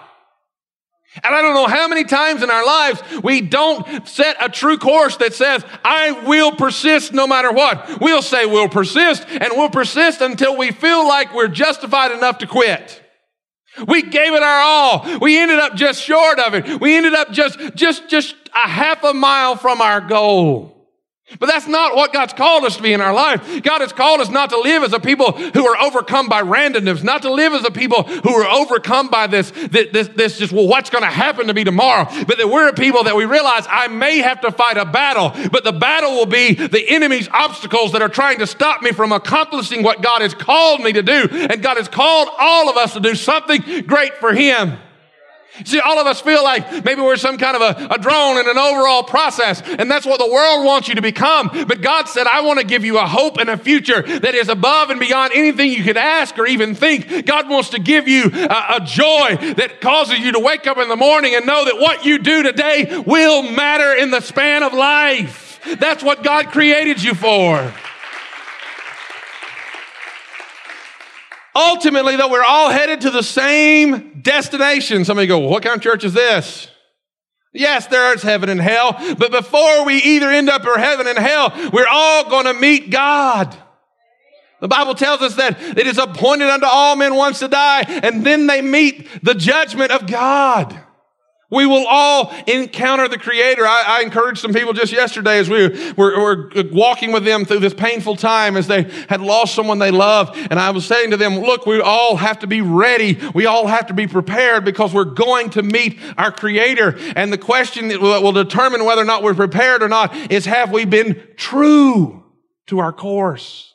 And 1.23 1.33
I 1.33 1.41
don't 1.41 1.53
know 1.53 1.67
how 1.67 1.87
many 1.87 2.03
times 2.03 2.43
in 2.43 2.49
our 2.49 2.65
lives 2.65 3.01
we 3.23 3.41
don't 3.41 4.07
set 4.07 4.35
a 4.41 4.49
true 4.49 4.77
course 4.77 5.17
that 5.17 5.33
says, 5.33 5.63
I 5.83 6.11
will 6.25 6.51
persist 6.51 7.13
no 7.13 7.25
matter 7.25 7.51
what. 7.51 8.01
We'll 8.01 8.21
say 8.21 8.45
we'll 8.45 8.69
persist 8.69 9.25
and 9.27 9.49
we'll 9.51 9.69
persist 9.69 10.21
until 10.21 10.57
we 10.57 10.71
feel 10.71 11.07
like 11.07 11.33
we're 11.33 11.47
justified 11.47 12.11
enough 12.11 12.39
to 12.39 12.47
quit. 12.47 13.01
We 13.87 14.01
gave 14.01 14.33
it 14.33 14.43
our 14.43 14.61
all. 14.61 15.19
We 15.19 15.37
ended 15.37 15.59
up 15.59 15.75
just 15.75 16.01
short 16.01 16.39
of 16.39 16.53
it. 16.53 16.79
We 16.79 16.95
ended 16.95 17.13
up 17.13 17.31
just, 17.31 17.59
just, 17.75 18.09
just 18.09 18.35
a 18.53 18.67
half 18.67 19.03
a 19.03 19.13
mile 19.13 19.55
from 19.55 19.81
our 19.81 20.01
goal. 20.01 20.74
But 21.39 21.47
that's 21.47 21.67
not 21.67 21.95
what 21.95 22.13
God's 22.13 22.33
called 22.33 22.65
us 22.65 22.77
to 22.77 22.83
be 22.83 22.93
in 22.93 23.01
our 23.01 23.13
life. 23.13 23.63
God 23.63 23.81
has 23.81 23.91
called 23.91 24.21
us 24.21 24.29
not 24.29 24.51
to 24.51 24.59
live 24.59 24.83
as 24.83 24.93
a 24.93 24.99
people 24.99 25.31
who 25.31 25.65
are 25.65 25.75
overcome 25.81 26.29
by 26.29 26.43
randomness, 26.43 27.03
not 27.03 27.23
to 27.23 27.33
live 27.33 27.53
as 27.53 27.65
a 27.65 27.71
people 27.71 28.03
who 28.03 28.29
are 28.29 28.47
overcome 28.47 29.07
by 29.07 29.25
this, 29.25 29.49
this, 29.49 29.91
this, 29.91 30.07
this 30.09 30.37
just, 30.37 30.53
well, 30.53 30.67
what's 30.67 30.91
going 30.91 31.03
to 31.03 31.09
happen 31.09 31.47
to 31.47 31.53
me 31.55 31.63
tomorrow? 31.63 32.05
But 32.27 32.37
that 32.37 32.47
we're 32.47 32.69
a 32.69 32.73
people 32.73 33.05
that 33.05 33.15
we 33.15 33.25
realize 33.25 33.65
I 33.67 33.87
may 33.87 34.19
have 34.19 34.41
to 34.41 34.51
fight 34.51 34.77
a 34.77 34.85
battle, 34.85 35.31
but 35.49 35.63
the 35.63 35.73
battle 35.73 36.11
will 36.11 36.27
be 36.27 36.53
the 36.53 36.87
enemy's 36.89 37.27
obstacles 37.29 37.93
that 37.93 38.03
are 38.03 38.09
trying 38.09 38.37
to 38.39 38.47
stop 38.47 38.83
me 38.83 38.91
from 38.91 39.11
accomplishing 39.11 39.81
what 39.81 40.03
God 40.03 40.21
has 40.21 40.35
called 40.35 40.81
me 40.81 40.93
to 40.93 41.01
do. 41.01 41.27
And 41.31 41.61
God 41.63 41.77
has 41.77 41.87
called 41.87 42.29
all 42.37 42.69
of 42.69 42.77
us 42.77 42.93
to 42.93 42.99
do 42.99 43.15
something 43.15 43.61
great 43.87 44.13
for 44.19 44.31
Him. 44.31 44.77
See, 45.63 45.79
all 45.79 45.97
of 45.99 46.07
us 46.07 46.19
feel 46.19 46.43
like 46.43 46.83
maybe 46.83 47.01
we're 47.01 47.15
some 47.15 47.37
kind 47.37 47.55
of 47.55 47.61
a, 47.61 47.93
a, 47.93 47.97
drone 47.97 48.37
in 48.37 48.49
an 48.49 48.57
overall 48.57 49.03
process, 49.03 49.61
and 49.61 49.89
that's 49.89 50.05
what 50.05 50.19
the 50.19 50.29
world 50.29 50.65
wants 50.65 50.89
you 50.89 50.95
to 50.95 51.01
become. 51.01 51.49
But 51.67 51.81
God 51.81 52.09
said, 52.09 52.27
I 52.27 52.41
want 52.41 52.59
to 52.59 52.65
give 52.65 52.83
you 52.83 52.97
a 52.97 53.05
hope 53.05 53.37
and 53.37 53.49
a 53.49 53.57
future 53.57 54.01
that 54.01 54.35
is 54.35 54.49
above 54.49 54.89
and 54.89 54.99
beyond 54.99 55.31
anything 55.33 55.71
you 55.71 55.83
could 55.83 55.97
ask 55.97 56.37
or 56.37 56.45
even 56.45 56.75
think. 56.75 57.25
God 57.25 57.49
wants 57.49 57.69
to 57.69 57.79
give 57.79 58.07
you 58.07 58.25
a, 58.25 58.75
a 58.77 58.81
joy 58.85 59.53
that 59.55 59.79
causes 59.79 60.19
you 60.19 60.33
to 60.33 60.39
wake 60.39 60.67
up 60.67 60.77
in 60.77 60.89
the 60.89 60.97
morning 60.97 61.35
and 61.35 61.45
know 61.45 61.65
that 61.65 61.77
what 61.77 62.05
you 62.05 62.19
do 62.19 62.43
today 62.43 63.03
will 63.05 63.43
matter 63.43 63.93
in 63.93 64.11
the 64.11 64.21
span 64.21 64.61
of 64.61 64.73
life. 64.73 65.59
That's 65.79 66.03
what 66.03 66.23
God 66.23 66.47
created 66.47 67.01
you 67.01 67.15
for. 67.15 67.73
Ultimately, 71.55 72.17
though, 72.17 72.29
we're 72.29 72.43
all 72.43 72.69
headed 72.69 73.01
to 73.01 73.11
the 73.11 73.23
same 73.23 74.19
destination. 74.21 75.05
Somebody 75.05 75.27
go, 75.27 75.39
well, 75.39 75.49
what 75.49 75.63
kind 75.63 75.77
of 75.77 75.81
church 75.81 76.03
is 76.03 76.13
this? 76.13 76.67
Yes, 77.53 77.87
there's 77.87 78.21
heaven 78.21 78.49
and 78.49 78.59
hell, 78.59 78.91
but 79.17 79.31
before 79.31 79.85
we 79.85 79.95
either 79.95 80.29
end 80.29 80.49
up 80.49 80.65
in 80.65 80.73
heaven 80.77 81.07
and 81.07 81.17
hell, 81.17 81.53
we're 81.71 81.87
all 81.89 82.29
going 82.29 82.45
to 82.45 82.53
meet 82.53 82.89
God. 82.89 83.55
The 84.59 84.67
Bible 84.67 84.93
tells 84.93 85.21
us 85.21 85.35
that 85.35 85.61
it 85.77 85.87
is 85.87 85.97
appointed 85.97 86.49
unto 86.49 86.65
all 86.65 86.97
men 86.97 87.15
once 87.15 87.39
to 87.39 87.47
die, 87.47 87.83
and 87.87 88.25
then 88.25 88.47
they 88.47 88.61
meet 88.61 89.07
the 89.23 89.35
judgment 89.35 89.91
of 89.91 90.05
God. 90.05 90.77
We 91.51 91.67
will 91.67 91.85
all 91.87 92.33
encounter 92.47 93.07
the 93.07 93.19
Creator. 93.19 93.65
I, 93.65 93.99
I 93.99 94.01
encouraged 94.01 94.39
some 94.39 94.51
people 94.51 94.73
just 94.73 94.91
yesterday 94.91 95.37
as 95.37 95.47
we 95.47 95.67
were, 95.95 96.19
were, 96.19 96.51
walking 96.71 97.11
with 97.11 97.23
them 97.23 97.45
through 97.45 97.59
this 97.59 97.73
painful 97.73 98.15
time 98.15 98.57
as 98.57 98.65
they 98.65 98.83
had 99.09 99.21
lost 99.21 99.53
someone 99.53 99.77
they 99.77 99.91
loved. 99.91 100.35
And 100.35 100.59
I 100.59 100.71
was 100.71 100.85
saying 100.85 101.11
to 101.11 101.17
them, 101.17 101.37
look, 101.37 101.67
we 101.67 101.79
all 101.81 102.15
have 102.15 102.39
to 102.39 102.47
be 102.47 102.61
ready. 102.61 103.19
We 103.35 103.45
all 103.45 103.67
have 103.67 103.87
to 103.87 103.93
be 103.93 104.07
prepared 104.07 104.65
because 104.65 104.91
we're 104.91 105.05
going 105.05 105.51
to 105.51 105.61
meet 105.61 105.99
our 106.17 106.31
Creator. 106.31 106.97
And 107.15 107.31
the 107.31 107.37
question 107.37 107.89
that 107.89 108.01
will 108.01 108.31
determine 108.31 108.83
whether 108.83 109.03
or 109.03 109.05
not 109.05 109.21
we're 109.21 109.35
prepared 109.35 109.83
or 109.83 109.89
not 109.89 110.15
is 110.31 110.45
have 110.45 110.71
we 110.71 110.85
been 110.85 111.21
true 111.37 112.23
to 112.67 112.79
our 112.79 112.91
course? 112.91 113.71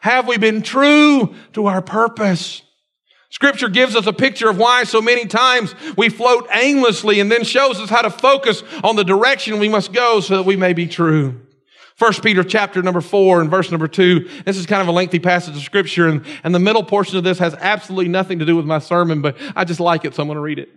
Have 0.00 0.26
we 0.26 0.38
been 0.38 0.62
true 0.62 1.34
to 1.52 1.66
our 1.66 1.82
purpose? 1.82 2.62
Scripture 3.30 3.68
gives 3.68 3.94
us 3.94 4.06
a 4.06 4.12
picture 4.12 4.50
of 4.50 4.58
why 4.58 4.82
so 4.82 5.00
many 5.00 5.24
times 5.24 5.74
we 5.96 6.08
float 6.08 6.48
aimlessly 6.52 7.20
and 7.20 7.30
then 7.30 7.44
shows 7.44 7.80
us 7.80 7.88
how 7.88 8.02
to 8.02 8.10
focus 8.10 8.62
on 8.82 8.96
the 8.96 9.04
direction 9.04 9.60
we 9.60 9.68
must 9.68 9.92
go 9.92 10.20
so 10.20 10.36
that 10.36 10.42
we 10.42 10.56
may 10.56 10.72
be 10.72 10.88
true. 10.88 11.40
First 11.94 12.24
Peter 12.24 12.42
chapter 12.42 12.82
number 12.82 13.00
four 13.00 13.40
and 13.40 13.48
verse 13.48 13.70
number 13.70 13.86
two. 13.86 14.28
This 14.44 14.56
is 14.56 14.66
kind 14.66 14.82
of 14.82 14.88
a 14.88 14.92
lengthy 14.92 15.20
passage 15.20 15.54
of 15.54 15.62
scripture 15.62 16.08
and, 16.08 16.26
and 16.42 16.52
the 16.54 16.58
middle 16.58 16.82
portion 16.82 17.18
of 17.18 17.24
this 17.24 17.38
has 17.38 17.54
absolutely 17.54 18.08
nothing 18.08 18.40
to 18.40 18.44
do 18.44 18.56
with 18.56 18.66
my 18.66 18.80
sermon, 18.80 19.22
but 19.22 19.36
I 19.54 19.64
just 19.64 19.80
like 19.80 20.04
it, 20.04 20.14
so 20.14 20.22
I'm 20.22 20.28
going 20.28 20.36
to 20.36 20.42
read 20.42 20.58
it. 20.58 20.70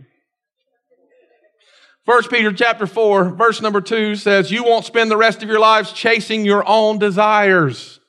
First 2.06 2.30
Peter 2.30 2.54
chapter 2.54 2.86
four, 2.86 3.32
verse 3.32 3.62
number 3.62 3.82
two 3.82 4.16
says, 4.16 4.52
you 4.52 4.64
won't 4.64 4.86
spend 4.86 5.10
the 5.10 5.18
rest 5.18 5.42
of 5.42 5.50
your 5.50 5.60
lives 5.60 5.92
chasing 5.92 6.46
your 6.46 6.64
own 6.68 7.00
desires. 7.00 8.00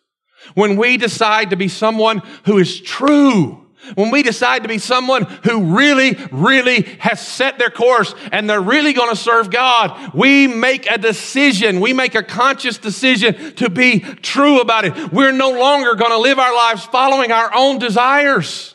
When 0.54 0.76
we 0.76 0.98
decide 0.98 1.50
to 1.50 1.56
be 1.56 1.68
someone 1.68 2.20
who 2.44 2.58
is 2.58 2.78
true, 2.80 3.63
when 3.94 4.10
we 4.10 4.22
decide 4.22 4.62
to 4.62 4.68
be 4.68 4.78
someone 4.78 5.24
who 5.44 5.76
really, 5.76 6.16
really 6.30 6.82
has 6.98 7.24
set 7.24 7.58
their 7.58 7.70
course 7.70 8.14
and 8.32 8.48
they're 8.48 8.60
really 8.60 8.92
going 8.92 9.10
to 9.10 9.16
serve 9.16 9.50
God, 9.50 10.12
we 10.14 10.46
make 10.46 10.90
a 10.90 10.98
decision. 10.98 11.80
We 11.80 11.92
make 11.92 12.14
a 12.14 12.22
conscious 12.22 12.78
decision 12.78 13.54
to 13.56 13.70
be 13.70 14.00
true 14.00 14.60
about 14.60 14.84
it. 14.84 15.12
We're 15.12 15.32
no 15.32 15.50
longer 15.50 15.94
going 15.94 16.12
to 16.12 16.18
live 16.18 16.38
our 16.38 16.54
lives 16.54 16.84
following 16.84 17.32
our 17.32 17.50
own 17.54 17.78
desires. 17.78 18.73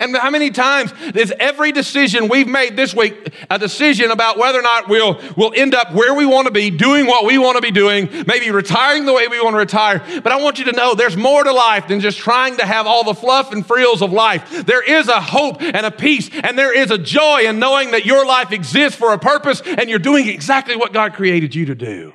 And 0.00 0.16
how 0.16 0.30
many 0.30 0.50
times 0.50 0.92
is 1.14 1.32
every 1.38 1.72
decision 1.72 2.28
we've 2.28 2.48
made 2.48 2.76
this 2.76 2.94
week 2.94 3.32
a 3.50 3.58
decision 3.58 4.10
about 4.10 4.38
whether 4.38 4.58
or 4.58 4.62
not 4.62 4.88
we'll, 4.88 5.20
we'll 5.36 5.52
end 5.54 5.74
up 5.74 5.92
where 5.92 6.14
we 6.14 6.26
want 6.26 6.46
to 6.46 6.52
be, 6.52 6.70
doing 6.70 7.06
what 7.06 7.24
we 7.24 7.38
want 7.38 7.56
to 7.56 7.62
be 7.62 7.70
doing, 7.70 8.08
maybe 8.26 8.50
retiring 8.50 9.04
the 9.04 9.12
way 9.12 9.28
we 9.28 9.40
want 9.40 9.54
to 9.54 9.58
retire. 9.58 10.02
But 10.22 10.32
I 10.32 10.42
want 10.42 10.58
you 10.58 10.66
to 10.66 10.72
know 10.72 10.94
there's 10.94 11.16
more 11.16 11.44
to 11.44 11.52
life 11.52 11.88
than 11.88 12.00
just 12.00 12.18
trying 12.18 12.56
to 12.56 12.66
have 12.66 12.86
all 12.86 13.04
the 13.04 13.14
fluff 13.14 13.52
and 13.52 13.66
frills 13.66 14.02
of 14.02 14.12
life. 14.12 14.66
There 14.66 14.82
is 14.82 15.08
a 15.08 15.20
hope 15.20 15.62
and 15.62 15.86
a 15.86 15.90
peace 15.90 16.30
and 16.42 16.58
there 16.58 16.76
is 16.76 16.90
a 16.90 16.98
joy 16.98 17.42
in 17.42 17.58
knowing 17.58 17.92
that 17.92 18.04
your 18.04 18.26
life 18.26 18.52
exists 18.52 18.98
for 18.98 19.12
a 19.12 19.18
purpose 19.18 19.62
and 19.64 19.88
you're 19.88 19.98
doing 19.98 20.28
exactly 20.28 20.76
what 20.76 20.92
God 20.92 21.14
created 21.14 21.54
you 21.54 21.66
to 21.66 21.74
do. 21.74 22.12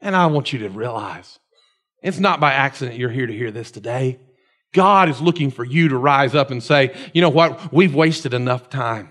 And 0.00 0.16
I 0.16 0.26
want 0.26 0.52
you 0.52 0.60
to 0.60 0.68
realize 0.68 1.38
it's 2.02 2.18
not 2.18 2.40
by 2.40 2.52
accident 2.52 2.98
you're 2.98 3.10
here 3.10 3.26
to 3.26 3.32
hear 3.32 3.50
this 3.50 3.70
today. 3.70 4.18
God 4.72 5.08
is 5.08 5.20
looking 5.20 5.50
for 5.50 5.64
you 5.64 5.88
to 5.88 5.98
rise 5.98 6.34
up 6.34 6.50
and 6.50 6.62
say, 6.62 6.94
you 7.12 7.20
know 7.20 7.28
what? 7.28 7.72
We've 7.72 7.94
wasted 7.94 8.34
enough 8.34 8.70
time. 8.70 9.10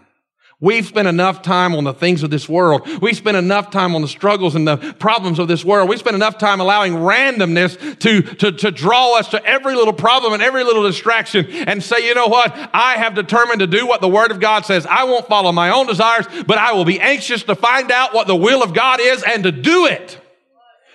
We've 0.62 0.86
spent 0.86 1.08
enough 1.08 1.42
time 1.42 1.74
on 1.74 1.86
the 1.86 1.94
things 1.94 2.22
of 2.22 2.32
this 2.32 2.50
world. 2.50 2.86
We've 3.02 3.16
spent 3.16 3.38
enough 3.38 3.72
time 3.72 3.96
on 3.96 4.02
the 4.02 4.10
struggles 4.10 4.56
and 4.56 4.68
the 4.68 4.76
problems 5.00 5.40
of 5.40 5.48
this 5.48 5.64
world. 5.64 5.88
We've 5.88 6.00
spent 6.00 6.18
enough 6.18 6.38
time 6.38 6.60
allowing 6.60 6.96
randomness 6.96 7.98
to, 8.00 8.22
to, 8.22 8.52
to 8.52 8.70
draw 8.70 9.18
us 9.18 9.30
to 9.30 9.46
every 9.46 9.76
little 9.76 9.94
problem 9.94 10.34
and 10.34 10.44
every 10.44 10.66
little 10.66 10.84
distraction 10.84 11.46
and 11.50 11.82
say, 11.82 12.06
you 12.06 12.14
know 12.14 12.28
what? 12.28 12.54
I 12.74 12.96
have 12.96 13.16
determined 13.16 13.62
to 13.62 13.68
do 13.68 13.88
what 13.88 14.02
the 14.02 14.10
Word 14.10 14.32
of 14.32 14.42
God 14.42 14.66
says. 14.66 14.86
I 14.86 15.06
won't 15.06 15.28
follow 15.28 15.54
my 15.54 15.70
own 15.70 15.88
desires, 15.88 16.26
but 16.46 16.58
I 16.58 16.74
will 16.74 16.86
be 16.86 17.00
anxious 17.00 17.44
to 17.44 17.56
find 17.56 17.90
out 17.90 18.14
what 18.14 18.28
the 18.28 18.36
will 18.36 18.62
of 18.62 18.74
God 18.74 19.00
is 19.00 19.24
and 19.24 19.44
to 19.44 19.54
do 19.54 19.86
it. 19.86 20.20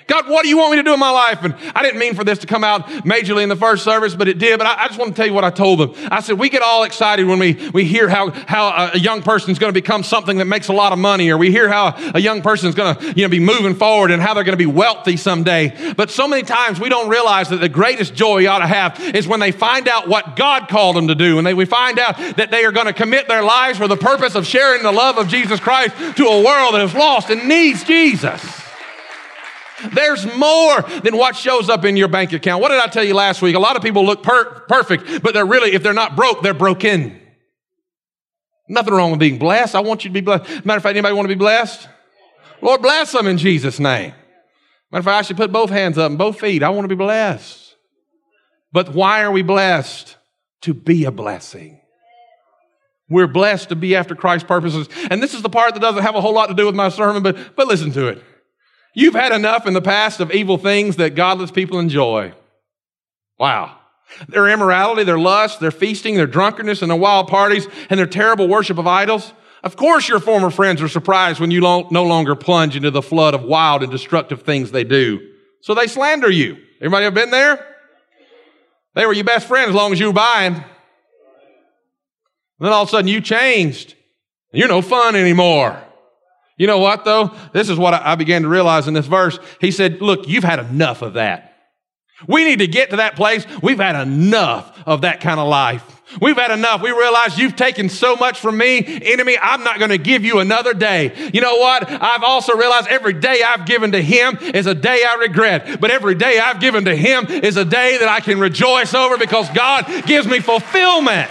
God, 0.06 0.28
what 0.28 0.42
do 0.42 0.48
you 0.48 0.58
want 0.58 0.72
me 0.72 0.76
to 0.76 0.82
do 0.82 0.92
in 0.92 1.00
my 1.00 1.10
life? 1.10 1.42
And 1.42 1.54
I 1.74 1.82
didn't 1.82 1.98
mean 1.98 2.14
for 2.14 2.24
this 2.24 2.38
to 2.40 2.46
come 2.46 2.62
out 2.62 2.86
majorly 3.04 3.42
in 3.42 3.48
the 3.48 3.56
first 3.56 3.84
service, 3.84 4.14
but 4.14 4.28
it 4.28 4.38
did. 4.38 4.58
But 4.58 4.66
I, 4.66 4.84
I 4.84 4.86
just 4.88 4.98
want 4.98 5.12
to 5.12 5.16
tell 5.16 5.26
you 5.26 5.32
what 5.32 5.44
I 5.44 5.50
told 5.50 5.80
them. 5.80 5.94
I 6.10 6.20
said, 6.20 6.38
we 6.38 6.50
get 6.50 6.62
all 6.62 6.84
excited 6.84 7.26
when 7.26 7.38
we, 7.38 7.54
we 7.70 7.84
hear 7.84 8.08
how, 8.08 8.30
how 8.30 8.90
a 8.92 8.98
young 8.98 9.22
person 9.22 9.50
is 9.50 9.58
going 9.58 9.72
to 9.72 9.80
become 9.80 10.02
something 10.02 10.38
that 10.38 10.44
makes 10.44 10.68
a 10.68 10.72
lot 10.72 10.92
of 10.92 10.98
money, 10.98 11.30
or 11.30 11.38
we 11.38 11.50
hear 11.50 11.68
how 11.68 11.94
a 12.14 12.20
young 12.20 12.42
person 12.42 12.68
is 12.68 12.74
going 12.74 12.96
to, 12.96 13.06
you 13.16 13.22
know, 13.22 13.28
be 13.28 13.40
moving 13.40 13.74
forward 13.74 14.10
and 14.10 14.20
how 14.20 14.34
they're 14.34 14.44
going 14.44 14.58
to 14.58 14.58
be 14.58 14.66
wealthy 14.66 15.16
someday. 15.16 15.94
But 15.96 16.10
so 16.10 16.28
many 16.28 16.42
times 16.42 16.78
we 16.78 16.88
don't 16.88 17.08
realize 17.08 17.48
that 17.48 17.60
the 17.60 17.68
greatest 17.68 18.14
joy 18.14 18.36
we 18.36 18.46
ought 18.46 18.58
to 18.58 18.66
have 18.66 19.00
is 19.14 19.26
when 19.26 19.40
they 19.40 19.52
find 19.52 19.88
out 19.88 20.08
what 20.08 20.36
God 20.36 20.68
called 20.68 20.96
them 20.96 21.08
to 21.08 21.14
do. 21.14 21.38
And 21.38 21.46
they, 21.46 21.54
we 21.54 21.64
find 21.64 21.98
out 21.98 22.18
that 22.36 22.50
they 22.50 22.64
are 22.64 22.72
going 22.72 22.86
to 22.86 22.92
commit 22.92 23.28
their 23.28 23.42
lives 23.42 23.78
for 23.78 23.88
the 23.88 23.96
purpose 23.96 24.34
of 24.34 24.46
sharing 24.46 24.82
the 24.82 24.92
love 24.92 25.18
of 25.18 25.28
Jesus 25.28 25.60
Christ 25.60 25.96
to 26.16 26.26
a 26.26 26.42
world 26.42 26.74
that 26.74 26.82
is 26.82 26.94
lost 26.94 27.30
and 27.30 27.48
needs 27.48 27.84
Jesus. 27.84 28.63
There's 29.92 30.24
more 30.36 30.82
than 31.02 31.16
what 31.16 31.36
shows 31.36 31.68
up 31.68 31.84
in 31.84 31.96
your 31.96 32.08
bank 32.08 32.32
account. 32.32 32.62
What 32.62 32.70
did 32.70 32.80
I 32.80 32.86
tell 32.86 33.04
you 33.04 33.14
last 33.14 33.42
week? 33.42 33.56
A 33.56 33.58
lot 33.58 33.76
of 33.76 33.82
people 33.82 34.04
look 34.04 34.22
per- 34.22 34.60
perfect, 34.60 35.22
but 35.22 35.34
they're 35.34 35.46
really, 35.46 35.72
if 35.72 35.82
they're 35.82 35.92
not 35.92 36.16
broke, 36.16 36.42
they're 36.42 36.54
broken. 36.54 37.20
Nothing 38.68 38.94
wrong 38.94 39.10
with 39.10 39.20
being 39.20 39.38
blessed. 39.38 39.74
I 39.74 39.80
want 39.80 40.04
you 40.04 40.10
to 40.10 40.14
be 40.14 40.20
blessed. 40.20 40.64
Matter 40.64 40.78
of 40.78 40.82
fact, 40.82 40.96
anybody 40.96 41.14
want 41.14 41.26
to 41.26 41.34
be 41.34 41.38
blessed? 41.38 41.88
Lord, 42.62 42.80
bless 42.80 43.12
them 43.12 43.26
in 43.26 43.36
Jesus' 43.36 43.78
name. 43.78 44.14
Matter 44.90 45.00
of 45.00 45.04
fact, 45.04 45.18
I 45.18 45.22
should 45.22 45.36
put 45.36 45.52
both 45.52 45.70
hands 45.70 45.98
up 45.98 46.08
and 46.08 46.18
both 46.18 46.40
feet. 46.40 46.62
I 46.62 46.70
want 46.70 46.84
to 46.84 46.88
be 46.88 46.94
blessed. 46.94 47.74
But 48.72 48.94
why 48.94 49.22
are 49.22 49.30
we 49.30 49.42
blessed? 49.42 50.16
To 50.62 50.72
be 50.72 51.04
a 51.04 51.10
blessing. 51.10 51.80
We're 53.10 53.26
blessed 53.26 53.68
to 53.68 53.76
be 53.76 53.94
after 53.94 54.14
Christ's 54.14 54.48
purposes. 54.48 54.88
And 55.10 55.22
this 55.22 55.34
is 55.34 55.42
the 55.42 55.50
part 55.50 55.74
that 55.74 55.80
doesn't 55.80 56.02
have 56.02 56.14
a 56.14 56.20
whole 56.22 56.32
lot 56.32 56.46
to 56.46 56.54
do 56.54 56.64
with 56.64 56.74
my 56.74 56.88
sermon, 56.88 57.22
but, 57.22 57.54
but 57.54 57.66
listen 57.66 57.92
to 57.92 58.06
it. 58.08 58.22
You've 58.94 59.14
had 59.14 59.32
enough 59.32 59.66
in 59.66 59.74
the 59.74 59.82
past 59.82 60.20
of 60.20 60.30
evil 60.32 60.56
things 60.56 60.96
that 60.96 61.14
godless 61.14 61.50
people 61.50 61.78
enjoy. 61.78 62.32
Wow. 63.38 63.76
Their 64.28 64.48
immorality, 64.48 65.02
their 65.02 65.18
lust, 65.18 65.58
their 65.58 65.72
feasting, 65.72 66.14
their 66.14 66.28
drunkenness, 66.28 66.82
and 66.82 66.90
their 66.90 66.98
wild 66.98 67.26
parties, 67.26 67.66
and 67.90 67.98
their 67.98 68.06
terrible 68.06 68.46
worship 68.46 68.78
of 68.78 68.86
idols. 68.86 69.32
Of 69.64 69.76
course, 69.76 70.08
your 70.08 70.20
former 70.20 70.50
friends 70.50 70.80
are 70.82 70.88
surprised 70.88 71.40
when 71.40 71.50
you 71.50 71.60
no 71.60 72.04
longer 72.04 72.36
plunge 72.36 72.76
into 72.76 72.90
the 72.90 73.02
flood 73.02 73.34
of 73.34 73.42
wild 73.42 73.82
and 73.82 73.90
destructive 73.90 74.42
things 74.42 74.70
they 74.70 74.84
do. 74.84 75.32
So 75.62 75.74
they 75.74 75.86
slander 75.86 76.30
you. 76.30 76.58
Everybody 76.80 77.06
ever 77.06 77.14
been 77.14 77.30
there? 77.30 77.66
They 78.94 79.06
were 79.06 79.12
your 79.12 79.24
best 79.24 79.48
friend 79.48 79.68
as 79.68 79.74
long 79.74 79.92
as 79.92 79.98
you 79.98 80.06
were 80.06 80.12
buying. 80.12 80.54
And 80.54 80.64
then 82.60 82.72
all 82.72 82.82
of 82.82 82.88
a 82.88 82.92
sudden 82.92 83.08
you 83.08 83.20
changed. 83.20 83.96
You're 84.52 84.68
no 84.68 84.82
fun 84.82 85.16
anymore. 85.16 85.82
You 86.56 86.66
know 86.66 86.78
what 86.78 87.04
though? 87.04 87.32
This 87.52 87.68
is 87.68 87.78
what 87.78 87.94
I 87.94 88.14
began 88.14 88.42
to 88.42 88.48
realize 88.48 88.86
in 88.88 88.94
this 88.94 89.06
verse. 89.06 89.38
He 89.60 89.70
said, 89.70 90.00
look, 90.00 90.28
you've 90.28 90.44
had 90.44 90.60
enough 90.60 91.02
of 91.02 91.14
that. 91.14 91.52
We 92.28 92.44
need 92.44 92.60
to 92.60 92.66
get 92.66 92.90
to 92.90 92.96
that 92.96 93.16
place. 93.16 93.44
We've 93.62 93.78
had 93.78 94.00
enough 94.00 94.78
of 94.86 95.02
that 95.02 95.20
kind 95.20 95.40
of 95.40 95.48
life. 95.48 95.82
We've 96.20 96.36
had 96.36 96.52
enough. 96.52 96.80
We 96.80 96.90
realize 96.90 97.38
you've 97.38 97.56
taken 97.56 97.88
so 97.88 98.14
much 98.14 98.38
from 98.38 98.56
me. 98.56 98.84
Enemy, 99.02 99.36
I'm 99.40 99.64
not 99.64 99.78
going 99.78 99.90
to 99.90 99.98
give 99.98 100.24
you 100.24 100.38
another 100.38 100.74
day. 100.74 101.30
You 101.32 101.40
know 101.40 101.56
what? 101.56 101.90
I've 101.90 102.22
also 102.22 102.56
realized 102.56 102.86
every 102.88 103.14
day 103.14 103.42
I've 103.42 103.66
given 103.66 103.92
to 103.92 104.02
him 104.02 104.38
is 104.40 104.66
a 104.66 104.74
day 104.74 105.02
I 105.06 105.14
regret. 105.16 105.80
But 105.80 105.90
every 105.90 106.14
day 106.14 106.38
I've 106.38 106.60
given 106.60 106.84
to 106.84 106.94
him 106.94 107.26
is 107.26 107.56
a 107.56 107.64
day 107.64 107.98
that 107.98 108.08
I 108.08 108.20
can 108.20 108.38
rejoice 108.38 108.94
over 108.94 109.18
because 109.18 109.48
God 109.50 110.06
gives 110.06 110.26
me 110.28 110.38
fulfillment. 110.38 111.30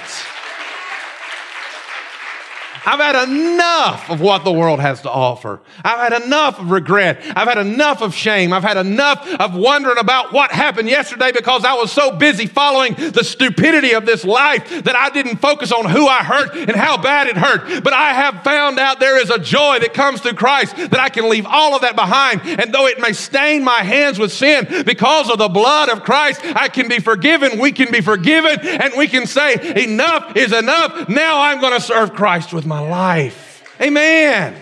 I've 2.86 3.00
had 3.00 3.30
enough 3.30 4.10
of 4.10 4.20
what 4.20 4.44
the 4.44 4.52
world 4.52 4.82
has 4.82 5.02
to 5.02 5.10
offer. 5.10 5.62
I've 5.84 6.12
had 6.12 6.24
enough 6.24 6.60
of 6.60 6.70
regret. 6.70 7.22
I've 7.36 7.48
had 7.48 7.58
enough 7.58 8.02
of 8.02 8.14
shame. 8.14 8.52
I've 8.52 8.64
had 8.64 8.78
enough 8.78 9.26
of 9.40 9.56
wondering 9.56 9.98
about 9.98 10.34
what 10.34 10.52
happened 10.52 10.90
yesterday 10.90 11.32
because 11.32 11.64
I 11.64 11.76
was 11.76 11.92
so 11.92 12.12
busy 12.12 12.46
following 12.46 12.94
the 12.96 13.24
stupidity 13.24 13.94
of 13.94 14.06
this 14.06 14.26
life 14.26 14.84
that 14.84 14.96
I 14.96 15.10
didn't 15.12 15.38
focus 15.38 15.72
on 15.72 15.90
who 15.90 16.08
I 16.08 16.24
hurt 16.24 16.56
and 16.56 16.76
how 16.76 17.02
bad 17.02 17.28
it 17.28 17.38
hurt. 17.38 17.84
But 17.84 17.94
I 17.94 18.14
have 18.14 18.44
found 18.44 18.80
out 18.80 19.00
there 19.00 19.22
is 19.22 19.30
a 19.30 19.40
joy 19.40 19.80
that 19.80 19.94
comes 19.94 20.20
through 20.20 20.34
Christ 20.34 20.76
that 20.76 21.00
I 21.00 21.10
can 21.10 21.30
leave 21.30 21.46
all 21.46 21.76
of 21.76 21.82
that 21.82 21.96
behind. 21.96 22.42
And 22.44 22.74
though 22.74 22.88
it 22.88 23.00
may 23.00 23.14
stain 23.14 23.64
my 23.64 23.84
hands 23.84 24.20
with 24.20 24.34
sin, 24.34 24.68
because 24.86 25.30
of 25.30 25.38
the 25.38 25.50
blood 25.50 25.90
of 25.90 26.04
Christ, 26.04 26.42
I 26.44 26.68
can 26.68 26.90
be 26.90 27.00
forgiven. 27.00 27.60
We 27.60 27.72
can 27.72 27.92
be 27.92 28.02
forgiven 28.02 28.60
and 28.62 28.94
we 28.98 29.08
can 29.08 29.26
say, 29.26 29.84
enough 29.84 30.36
is 30.36 30.52
enough. 30.52 31.08
Now 31.08 31.42
I'm 31.42 31.62
going 31.62 31.74
to 31.74 31.82
serve 31.82 32.14
Christ 32.14 32.54
with 32.54 32.66
my 32.66 32.73
my 32.74 32.90
life. 32.90 33.64
Amen. 33.80 34.60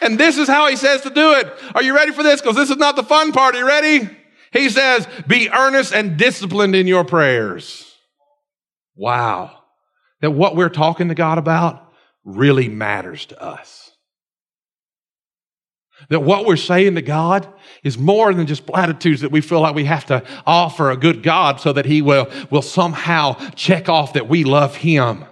And 0.00 0.18
this 0.18 0.36
is 0.36 0.48
how 0.48 0.66
he 0.68 0.76
says 0.76 1.02
to 1.02 1.10
do 1.10 1.34
it. 1.34 1.46
Are 1.74 1.82
you 1.82 1.94
ready 1.94 2.10
for 2.10 2.22
this? 2.22 2.40
Because 2.40 2.56
this 2.56 2.70
is 2.70 2.76
not 2.76 2.96
the 2.96 3.04
fun 3.04 3.32
part. 3.32 3.54
Are 3.54 3.58
you 3.58 3.66
ready? 3.66 4.10
He 4.52 4.68
says, 4.68 5.06
be 5.28 5.48
earnest 5.50 5.92
and 5.92 6.16
disciplined 6.16 6.74
in 6.74 6.86
your 6.86 7.04
prayers. 7.04 7.94
Wow. 8.96 9.62
That 10.22 10.32
what 10.32 10.56
we're 10.56 10.70
talking 10.70 11.08
to 11.08 11.14
God 11.14 11.38
about 11.38 11.92
really 12.24 12.68
matters 12.68 13.26
to 13.26 13.40
us. 13.40 13.92
That 16.08 16.20
what 16.20 16.46
we're 16.46 16.56
saying 16.56 16.96
to 16.96 17.02
God 17.02 17.46
is 17.84 17.96
more 17.98 18.32
than 18.34 18.46
just 18.46 18.66
platitudes 18.66 19.20
that 19.20 19.30
we 19.30 19.42
feel 19.42 19.60
like 19.60 19.74
we 19.74 19.84
have 19.84 20.06
to 20.06 20.24
offer 20.46 20.90
a 20.90 20.96
good 20.96 21.22
God 21.22 21.60
so 21.60 21.72
that 21.74 21.84
He 21.84 22.00
will, 22.02 22.28
will 22.50 22.62
somehow 22.62 23.34
check 23.50 23.88
off 23.88 24.14
that 24.14 24.28
we 24.28 24.42
love 24.42 24.76
Him 24.76 25.26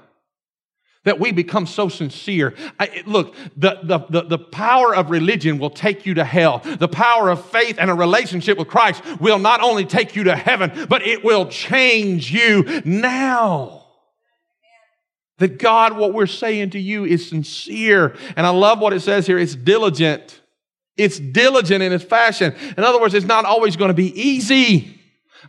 that 1.08 1.18
we 1.18 1.32
become 1.32 1.66
so 1.66 1.88
sincere. 1.88 2.54
I, 2.78 3.02
look, 3.06 3.34
the, 3.56 3.78
the, 3.82 3.98
the, 4.10 4.22
the, 4.28 4.38
power 4.38 4.94
of 4.94 5.10
religion 5.10 5.58
will 5.58 5.70
take 5.70 6.04
you 6.04 6.14
to 6.14 6.24
hell. 6.24 6.58
The 6.58 6.88
power 6.88 7.30
of 7.30 7.44
faith 7.46 7.76
and 7.78 7.90
a 7.90 7.94
relationship 7.94 8.58
with 8.58 8.68
Christ 8.68 9.02
will 9.18 9.38
not 9.38 9.62
only 9.62 9.86
take 9.86 10.14
you 10.14 10.24
to 10.24 10.36
heaven, 10.36 10.86
but 10.86 11.06
it 11.06 11.24
will 11.24 11.46
change 11.46 12.30
you 12.30 12.82
now. 12.84 13.86
That 15.38 15.58
God, 15.58 15.96
what 15.96 16.12
we're 16.12 16.26
saying 16.26 16.70
to 16.70 16.78
you 16.78 17.04
is 17.04 17.26
sincere. 17.26 18.14
And 18.36 18.46
I 18.46 18.50
love 18.50 18.78
what 18.78 18.92
it 18.92 19.00
says 19.00 19.26
here. 19.26 19.38
It's 19.38 19.54
diligent. 19.54 20.42
It's 20.98 21.18
diligent 21.18 21.82
in 21.82 21.92
its 21.92 22.04
fashion. 22.04 22.54
In 22.76 22.84
other 22.84 23.00
words, 23.00 23.14
it's 23.14 23.24
not 23.24 23.46
always 23.46 23.76
going 23.76 23.88
to 23.88 23.94
be 23.94 24.12
easy, 24.20 25.00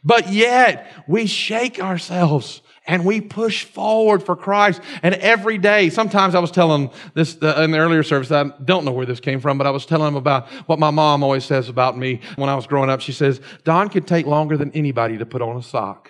but 0.06 0.32
yet 0.32 0.90
we 1.08 1.26
shake 1.26 1.82
ourselves 1.82 2.62
and 2.90 3.06
we 3.06 3.22
push 3.22 3.64
forward 3.64 4.24
for 4.24 4.36
Christ. 4.36 4.82
And 5.04 5.14
every 5.16 5.60
day, 5.60 5.90
sometimes 5.92 6.34
I 6.34 6.40
was 6.40 6.50
telling 6.50 6.90
this 7.14 7.38
uh, 7.42 7.62
in 7.64 7.72
the 7.72 7.78
earlier 7.78 8.02
service, 8.02 8.32
I 8.32 8.46
don't 8.66 8.84
know 8.84 8.92
where 8.92 9.06
this 9.06 9.20
came 9.20 9.40
from, 9.40 9.60
but 9.60 9.68
I 9.68 9.70
was 9.70 9.86
telling 9.86 10.08
them 10.08 10.16
about 10.16 10.48
what 10.66 10.80
my 10.80 10.90
mom 10.90 11.24
always 11.24 11.46
says 11.46 11.70
about 11.70 11.98
me 11.98 12.20
when 12.36 12.50
I 12.50 12.56
was 12.56 12.66
growing 12.66 12.90
up. 12.90 13.00
She 13.00 13.12
says, 13.12 13.40
Don 13.64 13.90
could 13.90 14.08
take 14.08 14.26
longer 14.26 14.58
than 14.58 14.72
anybody 14.72 15.20
to 15.20 15.26
put 15.26 15.42
on 15.42 15.56
a 15.56 15.62
sock. 15.62 16.10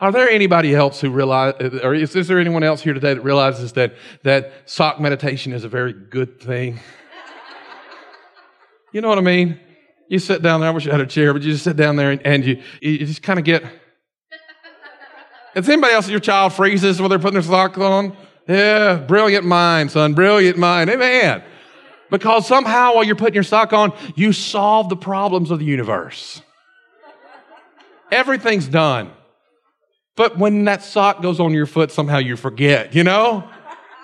Are 0.00 0.12
there 0.12 0.28
anybody 0.28 0.74
else 0.74 1.00
who 1.00 1.10
realize, 1.10 1.54
or 1.82 1.94
is, 1.94 2.14
is 2.14 2.28
there 2.28 2.38
anyone 2.38 2.62
else 2.62 2.82
here 2.82 2.94
today 2.94 3.14
that 3.14 3.22
realizes 3.22 3.72
that, 3.72 3.94
that 4.22 4.52
sock 4.66 5.00
meditation 5.00 5.54
is 5.54 5.64
a 5.64 5.68
very 5.68 5.92
good 5.92 6.40
thing? 6.40 6.78
You 8.92 9.00
know 9.00 9.08
what 9.08 9.18
I 9.18 9.22
mean? 9.22 9.58
You 10.08 10.20
sit 10.20 10.40
down 10.40 10.60
there, 10.60 10.68
I 10.68 10.72
wish 10.72 10.86
I 10.86 10.92
had 10.92 11.00
a 11.00 11.06
chair, 11.06 11.32
but 11.32 11.42
you 11.42 11.50
just 11.50 11.64
sit 11.64 11.76
down 11.76 11.96
there 11.96 12.12
and, 12.12 12.24
and 12.24 12.44
you, 12.44 12.62
you 12.80 12.98
just 12.98 13.22
kind 13.22 13.40
of 13.40 13.44
get. 13.44 13.64
Is 15.56 15.66
anybody 15.70 15.94
else, 15.94 16.06
your 16.08 16.20
child 16.20 16.52
freezes 16.52 17.00
while 17.00 17.08
they're 17.08 17.18
putting 17.18 17.40
their 17.40 17.42
socks 17.42 17.78
on? 17.78 18.14
Yeah, 18.46 18.96
brilliant 18.96 19.46
mind, 19.46 19.90
son, 19.90 20.12
brilliant 20.12 20.58
mind. 20.58 20.90
Amen. 20.90 21.42
Because 22.10 22.46
somehow 22.46 22.94
while 22.94 23.04
you're 23.04 23.16
putting 23.16 23.34
your 23.34 23.42
sock 23.42 23.72
on, 23.72 23.94
you 24.14 24.34
solve 24.34 24.90
the 24.90 24.96
problems 24.96 25.50
of 25.50 25.58
the 25.58 25.64
universe. 25.64 26.42
Everything's 28.12 28.68
done. 28.68 29.10
But 30.14 30.36
when 30.36 30.64
that 30.64 30.82
sock 30.82 31.22
goes 31.22 31.40
on 31.40 31.54
your 31.54 31.66
foot, 31.66 31.90
somehow 31.90 32.18
you 32.18 32.36
forget, 32.36 32.94
you 32.94 33.02
know? 33.02 33.48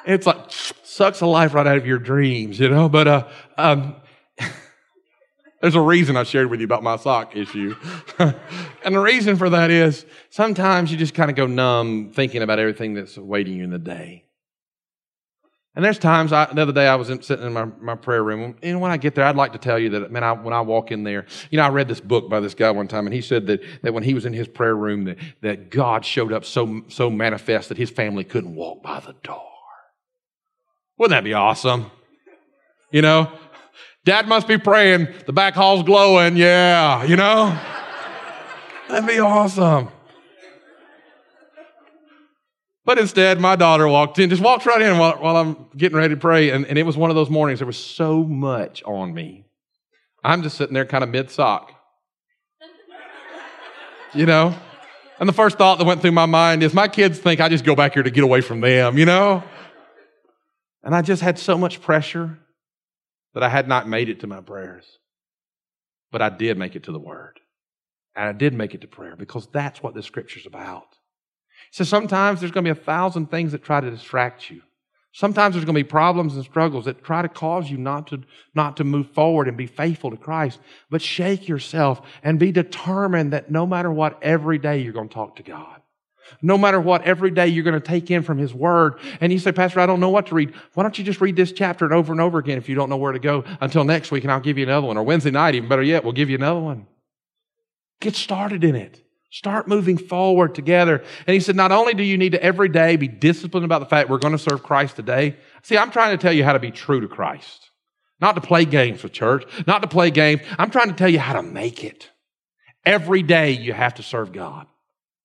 It's 0.07 0.27
like, 0.27 0.39
sucks 0.85 1.19
the 1.19 1.27
life 1.27 1.53
right 1.53 1.67
out 1.67 1.77
of 1.77 1.87
your 1.87 1.99
dreams, 1.99 2.59
you 2.59 2.71
know? 2.71 2.89
But, 2.89 3.09
uh, 3.09 3.29
um, 3.59 3.97
there's 5.63 5.77
a 5.77 5.81
reason 5.81 6.17
I 6.17 6.25
shared 6.25 6.51
with 6.51 6.59
you 6.59 6.65
about 6.65 6.83
my 6.83 6.97
sock 6.97 7.37
issue. 7.37 7.77
and 8.19 8.95
the 8.95 8.99
reason 8.99 9.37
for 9.37 9.49
that 9.49 9.71
is 9.71 10.05
sometimes 10.29 10.91
you 10.91 10.99
just 10.99 11.15
kind 11.15 11.31
of 11.31 11.37
go 11.37 11.47
numb 11.47 12.11
thinking 12.13 12.43
about 12.43 12.59
everything 12.59 12.95
that's 12.95 13.17
awaiting 13.17 13.57
you 13.57 13.65
in 13.65 13.71
the 13.71 13.79
day. 13.79 14.25
And 15.77 15.85
there's 15.85 16.01
times, 16.01 16.33
I, 16.33 16.53
the 16.53 16.61
other 16.61 16.73
day 16.73 16.87
I 16.89 16.97
was 16.97 17.11
in, 17.11 17.23
sitting 17.23 17.47
in 17.47 17.53
my, 17.53 17.67
my 17.81 17.95
prayer 17.95 18.25
room, 18.25 18.57
and 18.61 18.81
when 18.81 18.91
I 18.91 18.97
get 18.97 19.15
there, 19.15 19.25
I'd 19.25 19.37
like 19.37 19.53
to 19.53 19.59
tell 19.59 19.79
you 19.79 19.91
that, 19.91 20.11
man, 20.11 20.25
I, 20.25 20.33
when 20.33 20.53
I 20.53 20.61
walk 20.61 20.91
in 20.91 21.05
there, 21.05 21.27
you 21.51 21.59
know, 21.59 21.65
I 21.65 21.69
read 21.69 21.89
this 21.89 22.01
book 22.01 22.29
by 22.29 22.41
this 22.41 22.55
guy 22.55 22.71
one 22.73 22.89
time, 22.89 23.07
and 23.07 23.15
he 23.15 23.23
said 23.23 23.47
that, 23.47 23.63
that 23.83 23.95
when 23.95 24.03
he 24.03 24.13
was 24.13 24.27
in 24.27 24.33
his 24.33 24.49
prayer 24.49 24.77
room, 24.77 25.05
that, 25.05 25.17
that 25.41 25.71
God 25.71 26.05
showed 26.05 26.33
up 26.33 26.45
so, 26.45 26.83
so 26.89 27.09
manifest 27.09 27.69
that 27.69 27.79
his 27.79 27.89
family 27.89 28.25
couldn't 28.25 28.55
walk 28.55 28.83
by 28.83 29.01
the 29.01 29.15
door. 29.23 29.49
Wouldn't 30.99 31.17
that 31.17 31.25
be 31.25 31.33
awesome? 31.33 31.91
You 32.91 33.01
know, 33.01 33.33
Dad 34.05 34.27
must 34.27 34.49
be 34.49 34.59
praying. 34.59 35.09
The 35.27 35.33
back 35.33 35.55
hall's 35.55 35.85
glowing. 35.85 36.37
Yeah, 36.37 37.05
you 37.05 37.17
know? 37.17 37.57
That'd 38.89 39.09
be 39.09 39.21
awesome. 39.21 39.89
But 42.85 42.99
instead, 42.99 43.41
my 43.41 43.55
daughter 43.55 43.87
walked 43.87 44.19
in, 44.19 44.29
just 44.29 44.43
walked 44.43 44.67
right 44.67 44.83
in 44.83 44.99
while, 44.99 45.17
while 45.19 45.37
I'm 45.37 45.67
getting 45.77 45.97
ready 45.97 46.15
to 46.15 46.21
pray. 46.21 46.51
And, 46.51 46.67
and 46.67 46.77
it 46.77 46.83
was 46.83 46.97
one 46.97 47.11
of 47.11 47.17
those 47.17 47.31
mornings, 47.31 47.61
there 47.61 47.67
was 47.67 47.79
so 47.79 48.25
much 48.25 48.83
on 48.83 49.15
me. 49.15 49.47
I'm 50.25 50.43
just 50.43 50.57
sitting 50.57 50.75
there 50.75 50.85
kind 50.85 51.05
of 51.05 51.11
mid 51.11 51.31
sock. 51.31 51.73
You 54.15 54.27
know? 54.27 54.55
And 55.21 55.29
the 55.29 55.33
first 55.33 55.59
thought 55.59 55.79
that 55.79 55.85
went 55.85 56.03
through 56.03 56.13
my 56.13 56.27
mind 56.27 56.65
is 56.65 56.75
my 56.75 56.89
kids 56.89 57.21
think 57.21 57.41
I 57.41 57.49
just 57.49 57.65
go 57.65 57.77
back 57.77 57.95
here 57.95 58.03
to 58.03 58.11
get 58.11 58.25
away 58.25 58.41
from 58.41 58.61
them, 58.61 58.99
you 58.99 59.07
know? 59.07 59.45
And 60.83 60.95
I 60.95 61.03
just 61.03 61.23
had 61.23 61.39
so 61.39 61.57
much 61.57 61.81
pressure 61.81 62.42
that 63.35 63.43
I 63.43 63.49
had 63.49 63.69
not 63.69 63.89
made 63.89 64.09
it 64.09 64.21
to 64.21 64.27
my 64.27 64.41
prayers. 64.41 64.99
But 66.11 66.23
I 66.23 66.29
did 66.29 66.59
make 66.59 66.77
it 66.77 66.85
to 66.85 66.93
the 66.93 66.99
Word. 66.99 67.41
And 68.15 68.29
I 68.29 68.33
did 68.33 68.53
make 68.53 68.75
it 68.75 68.83
to 68.83 68.87
prayer 68.87 69.17
because 69.17 69.47
that's 69.47 69.83
what 69.83 69.95
the 69.95 70.03
Scripture's 70.03 70.47
about. 70.47 70.99
So 71.71 71.85
sometimes 71.85 72.41
there's 72.41 72.53
going 72.53 72.65
to 72.65 72.75
be 72.75 72.81
a 72.81 72.85
thousand 72.85 73.31
things 73.31 73.53
that 73.53 73.65
try 73.65 73.81
to 73.81 73.91
distract 73.91 74.51
you. 74.51 74.63
Sometimes 75.15 75.55
there's 75.55 75.67
going 75.67 75.75
to 75.75 75.85
be 75.85 75.89
problems 75.89 76.35
and 76.35 76.45
struggles 76.45 76.87
that 76.87 77.05
try 77.05 77.21
to 77.21 77.29
cause 77.29 77.71
you 77.71 77.77
not 77.77 78.07
to, 78.09 78.23
not 78.55 78.79
to 78.79 78.85
move 78.85 79.11
forward 79.11 79.47
and 79.47 79.57
be 79.59 79.67
faithful 79.67 80.11
to 80.11 80.17
Christ. 80.17 80.59
But 80.89 81.03
shake 81.03 81.49
yourself 81.49 82.01
and 82.23 82.39
be 82.39 82.51
determined 82.51 83.35
that 83.35 83.51
no 83.51 83.67
matter 83.67 83.93
what, 83.93 84.23
every 84.23 84.59
day 84.59 84.81
you're 84.81 84.95
going 84.95 85.09
to 85.09 85.15
talk 85.15 85.37
to 85.37 85.43
God. 85.43 85.82
No 86.41 86.57
matter 86.57 86.81
what, 86.81 87.03
every 87.03 87.31
day 87.31 87.49
you're 87.49 87.65
going 87.65 87.81
to 87.81 87.87
take 87.87 88.11
in 88.11 88.23
from 88.23 88.39
His 88.39 88.55
Word. 88.55 88.99
And 89.21 89.33
you 89.33 89.39
say, 89.39 89.53
Pastor, 89.53 89.81
I 89.81 89.87
don't 89.87 90.01
know 90.01 90.11
what 90.11 90.27
to 90.29 90.35
read. 90.35 90.55
Why 90.75 90.83
don't 90.83 90.97
you 90.97 91.05
just 91.05 91.21
read 91.21 91.37
this 91.37 91.53
chapter 91.53 91.93
over 91.93 92.13
and 92.13 92.21
over 92.21 92.39
again 92.39 92.59
if 92.59 92.69
you 92.69 92.75
don't 92.75 92.89
know 92.89 92.97
where 92.97 93.13
to 93.13 93.19
go 93.19 93.45
until 93.61 93.85
next 93.85 94.11
week 94.11 94.25
and 94.25 94.33
I'll 94.33 94.41
give 94.41 94.59
you 94.59 94.65
another 94.65 94.87
one. 94.87 94.97
Or 94.97 95.03
Wednesday 95.03 95.31
night, 95.31 95.55
even 95.55 95.69
better 95.69 95.83
yet, 95.83 96.05
we'll 96.05 96.13
give 96.13 96.31
you 96.31 96.37
another 96.37 96.61
one. 96.61 96.87
Get 98.01 98.17
started 98.17 98.65
in 98.65 98.75
it. 98.75 99.01
Start 99.31 99.67
moving 99.67 99.97
forward 99.97 100.55
together. 100.55 101.03
And 101.27 101.35
he 101.35 101.41
said, 101.41 101.57
not 101.57 101.73
only 101.73 101.95
do 101.95 102.03
you 102.03 102.19
need 102.19 102.33
to 102.33 102.43
every 102.43 102.69
day 102.69 102.97
be 102.97 103.09
disciplined 103.09 103.65
about 103.65 103.79
the 103.79 103.87
fact 103.87 104.11
we're 104.11 104.19
going 104.19 104.37
to 104.37 104.39
serve 104.39 104.63
Christ 104.63 104.97
today. 104.97 105.37
See, 105.63 105.79
I'm 105.79 105.91
trying 105.91 106.17
to 106.17 106.21
tell 106.21 106.35
you 106.35 106.45
how 106.45 106.53
to 106.53 106.59
be 106.59 106.71
true 106.71 107.01
to 107.01 107.09
Christ. 107.09 107.71
Not 108.21 108.35
to 108.35 108.41
play 108.41 108.65
games 108.67 109.03
with 109.03 109.13
church, 109.13 109.45
not 109.67 109.83
to 109.83 109.89
play 109.89 110.11
games. 110.11 110.43
I'm 110.59 110.71
trying 110.71 110.89
to 110.89 110.95
tell 110.95 111.09
you 111.09 111.19
how 111.19 111.33
to 111.33 111.43
make 111.43 111.83
it. 111.83 112.11
Every 112.85 113.23
day 113.23 113.53
you 113.53 113.73
have 113.73 113.95
to 113.95 114.03
serve 114.03 114.33
God. 114.33 114.67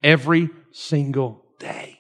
Every 0.04 0.50
single 0.72 1.46
day. 1.60 2.00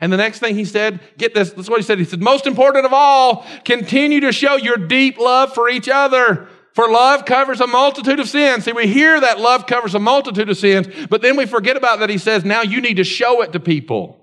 And 0.00 0.12
the 0.12 0.16
next 0.16 0.40
thing 0.40 0.56
he 0.56 0.64
said, 0.64 1.00
get 1.16 1.32
this, 1.34 1.52
that's 1.52 1.70
what 1.70 1.78
he 1.78 1.84
said. 1.84 1.98
He 1.98 2.04
said, 2.04 2.20
most 2.20 2.46
important 2.46 2.84
of 2.84 2.92
all, 2.92 3.46
continue 3.64 4.20
to 4.20 4.32
show 4.32 4.56
your 4.56 4.76
deep 4.76 5.16
love 5.16 5.54
for 5.54 5.68
each 5.68 5.88
other. 5.88 6.48
For 6.74 6.90
love 6.90 7.24
covers 7.24 7.60
a 7.60 7.66
multitude 7.66 8.18
of 8.18 8.28
sins. 8.28 8.64
See, 8.64 8.72
we 8.72 8.88
hear 8.88 9.20
that 9.20 9.38
love 9.38 9.66
covers 9.66 9.94
a 9.94 10.00
multitude 10.00 10.48
of 10.48 10.56
sins, 10.56 10.88
but 11.08 11.22
then 11.22 11.36
we 11.36 11.46
forget 11.46 11.76
about 11.76 12.00
that. 12.00 12.10
He 12.10 12.18
says, 12.18 12.44
now 12.44 12.62
you 12.62 12.80
need 12.80 12.96
to 12.96 13.04
show 13.04 13.42
it 13.42 13.52
to 13.52 13.60
people. 13.60 14.18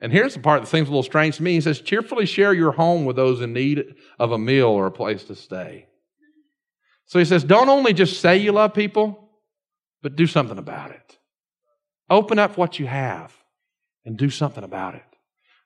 And 0.00 0.12
here's 0.12 0.34
the 0.34 0.40
part 0.40 0.62
that 0.62 0.68
seems 0.68 0.86
a 0.86 0.92
little 0.92 1.02
strange 1.02 1.38
to 1.38 1.42
me. 1.42 1.54
He 1.54 1.60
says, 1.60 1.80
cheerfully 1.80 2.26
share 2.26 2.52
your 2.52 2.70
home 2.70 3.04
with 3.04 3.16
those 3.16 3.40
in 3.40 3.52
need 3.52 3.84
of 4.20 4.30
a 4.30 4.38
meal 4.38 4.68
or 4.68 4.86
a 4.86 4.92
place 4.92 5.24
to 5.24 5.34
stay. 5.34 5.86
So 7.06 7.18
he 7.18 7.24
says, 7.24 7.42
don't 7.42 7.68
only 7.68 7.92
just 7.92 8.20
say 8.20 8.36
you 8.36 8.52
love 8.52 8.74
people, 8.74 9.30
but 10.02 10.14
do 10.14 10.28
something 10.28 10.58
about 10.58 10.92
it. 10.92 11.17
Open 12.10 12.38
up 12.38 12.56
what 12.56 12.78
you 12.78 12.86
have 12.86 13.34
and 14.04 14.16
do 14.16 14.30
something 14.30 14.64
about 14.64 14.94
it. 14.94 15.04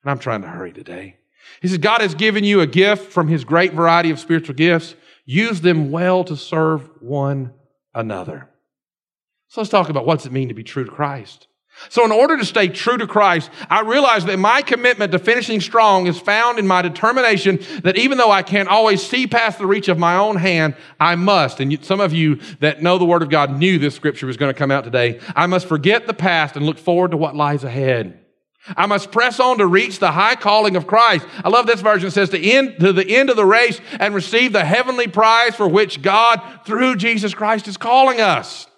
And 0.02 0.10
I'm 0.10 0.18
trying 0.18 0.42
to 0.42 0.48
hurry 0.48 0.72
today. 0.72 1.16
He 1.60 1.68
says, 1.68 1.78
God 1.78 2.00
has 2.00 2.14
given 2.14 2.44
you 2.44 2.60
a 2.60 2.66
gift 2.66 3.12
from 3.12 3.28
his 3.28 3.44
great 3.44 3.72
variety 3.72 4.10
of 4.10 4.18
spiritual 4.18 4.54
gifts. 4.54 4.94
Use 5.24 5.60
them 5.60 5.90
well 5.90 6.24
to 6.24 6.36
serve 6.36 6.88
one 7.00 7.52
another. 7.94 8.48
So 9.48 9.60
let's 9.60 9.70
talk 9.70 9.88
about 9.88 10.06
what's 10.06 10.26
it 10.26 10.32
mean 10.32 10.48
to 10.48 10.54
be 10.54 10.64
true 10.64 10.84
to 10.84 10.90
Christ. 10.90 11.46
So, 11.88 12.04
in 12.04 12.12
order 12.12 12.36
to 12.36 12.44
stay 12.44 12.68
true 12.68 12.96
to 12.96 13.06
Christ, 13.06 13.50
I 13.68 13.80
realize 13.80 14.24
that 14.26 14.38
my 14.38 14.62
commitment 14.62 15.12
to 15.12 15.18
finishing 15.18 15.60
strong 15.60 16.06
is 16.06 16.18
found 16.18 16.58
in 16.58 16.66
my 16.66 16.80
determination 16.80 17.58
that 17.82 17.96
even 17.96 18.18
though 18.18 18.30
I 18.30 18.42
can't 18.42 18.68
always 18.68 19.02
see 19.02 19.26
past 19.26 19.58
the 19.58 19.66
reach 19.66 19.88
of 19.88 19.98
my 19.98 20.16
own 20.16 20.36
hand, 20.36 20.76
I 21.00 21.16
must. 21.16 21.60
And 21.60 21.84
some 21.84 22.00
of 22.00 22.12
you 22.12 22.36
that 22.60 22.82
know 22.82 22.98
the 22.98 23.04
Word 23.04 23.22
of 23.22 23.30
God 23.30 23.58
knew 23.58 23.78
this 23.78 23.96
scripture 23.96 24.26
was 24.26 24.36
going 24.36 24.52
to 24.52 24.58
come 24.58 24.70
out 24.70 24.84
today. 24.84 25.20
I 25.34 25.46
must 25.46 25.66
forget 25.66 26.06
the 26.06 26.14
past 26.14 26.56
and 26.56 26.64
look 26.64 26.78
forward 26.78 27.10
to 27.10 27.16
what 27.16 27.34
lies 27.34 27.64
ahead. 27.64 28.18
I 28.76 28.86
must 28.86 29.10
press 29.10 29.40
on 29.40 29.58
to 29.58 29.66
reach 29.66 29.98
the 29.98 30.12
high 30.12 30.36
calling 30.36 30.76
of 30.76 30.86
Christ. 30.86 31.26
I 31.44 31.48
love 31.48 31.66
this 31.66 31.80
version. 31.80 32.08
It 32.08 32.12
says 32.12 32.30
to 32.30 32.40
end 32.40 32.78
to 32.78 32.92
the 32.92 33.16
end 33.16 33.28
of 33.28 33.36
the 33.36 33.44
race 33.44 33.80
and 33.98 34.14
receive 34.14 34.52
the 34.52 34.64
heavenly 34.64 35.08
prize 35.08 35.56
for 35.56 35.66
which 35.66 36.00
God 36.00 36.40
through 36.64 36.96
Jesus 36.96 37.34
Christ 37.34 37.66
is 37.66 37.76
calling 37.76 38.20
us. 38.20 38.68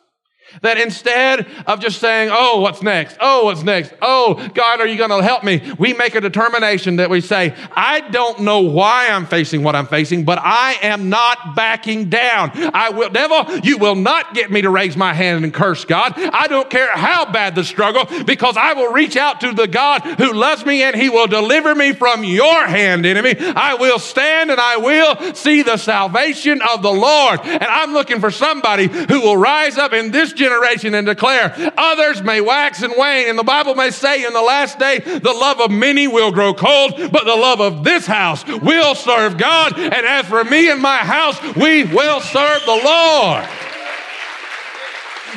That 0.62 0.78
instead 0.78 1.46
of 1.66 1.80
just 1.80 2.00
saying, 2.00 2.30
oh, 2.32 2.60
what's 2.60 2.82
next? 2.82 3.16
Oh, 3.20 3.44
what's 3.46 3.62
next? 3.62 3.92
Oh, 4.00 4.34
God, 4.54 4.80
are 4.80 4.86
you 4.86 4.96
going 4.96 5.10
to 5.10 5.22
help 5.22 5.44
me? 5.44 5.72
We 5.78 5.92
make 5.92 6.14
a 6.14 6.20
determination 6.20 6.96
that 6.96 7.10
we 7.10 7.20
say, 7.20 7.54
I 7.72 8.00
don't 8.00 8.40
know 8.40 8.60
why 8.60 9.08
I'm 9.08 9.26
facing 9.26 9.62
what 9.62 9.76
I'm 9.76 9.86
facing, 9.86 10.24
but 10.24 10.38
I 10.38 10.76
am 10.82 11.08
not 11.08 11.56
backing 11.56 12.08
down. 12.08 12.52
I 12.54 12.90
will, 12.90 13.10
devil, 13.10 13.58
you 13.58 13.78
will 13.78 13.94
not 13.94 14.34
get 14.34 14.50
me 14.50 14.62
to 14.62 14.70
raise 14.70 14.96
my 14.96 15.12
hand 15.12 15.44
and 15.44 15.52
curse 15.52 15.84
God. 15.84 16.14
I 16.16 16.46
don't 16.46 16.70
care 16.70 16.90
how 16.96 17.30
bad 17.30 17.54
the 17.54 17.64
struggle 17.64 18.06
because 18.24 18.56
I 18.56 18.74
will 18.74 18.92
reach 18.92 19.16
out 19.16 19.40
to 19.40 19.52
the 19.52 19.66
God 19.66 20.02
who 20.02 20.32
loves 20.32 20.64
me 20.64 20.82
and 20.82 20.94
he 20.94 21.08
will 21.08 21.26
deliver 21.26 21.74
me 21.74 21.92
from 21.92 22.24
your 22.24 22.66
hand, 22.66 23.06
enemy. 23.06 23.34
I 23.38 23.74
will 23.74 23.98
stand 23.98 24.50
and 24.50 24.60
I 24.60 24.76
will 24.76 25.34
see 25.34 25.62
the 25.62 25.76
salvation 25.76 26.60
of 26.62 26.82
the 26.82 26.92
Lord. 26.92 27.40
And 27.40 27.64
I'm 27.64 27.92
looking 27.92 28.20
for 28.20 28.30
somebody 28.30 28.86
who 28.86 29.20
will 29.20 29.36
rise 29.36 29.76
up 29.76 29.92
in 29.92 30.10
this 30.10 30.32
generation 30.32 30.43
generation 30.44 30.94
and 30.94 31.06
declare, 31.06 31.72
others 31.76 32.22
may 32.22 32.40
wax 32.40 32.82
and 32.82 32.94
wane. 32.96 33.28
And 33.28 33.38
the 33.38 33.44
Bible 33.44 33.74
may 33.74 33.90
say 33.90 34.24
in 34.24 34.32
the 34.32 34.42
last 34.42 34.78
day, 34.78 34.98
the 34.98 35.32
love 35.32 35.60
of 35.60 35.70
many 35.70 36.06
will 36.06 36.30
grow 36.32 36.52
cold, 36.54 36.94
but 36.96 37.24
the 37.24 37.36
love 37.36 37.60
of 37.60 37.84
this 37.84 38.06
house 38.06 38.44
will 38.46 38.94
serve 38.94 39.38
God. 39.38 39.78
And 39.78 39.92
as 40.06 40.26
for 40.26 40.44
me 40.44 40.70
and 40.70 40.80
my 40.80 40.98
house, 40.98 41.40
we 41.56 41.84
will 41.84 42.20
serve 42.20 42.60
the 42.64 42.80
Lord. 42.84 43.44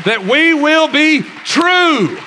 That 0.05 0.27
we 0.29 0.53
will 0.53 0.87
be 0.89 1.21
true. 1.21 2.19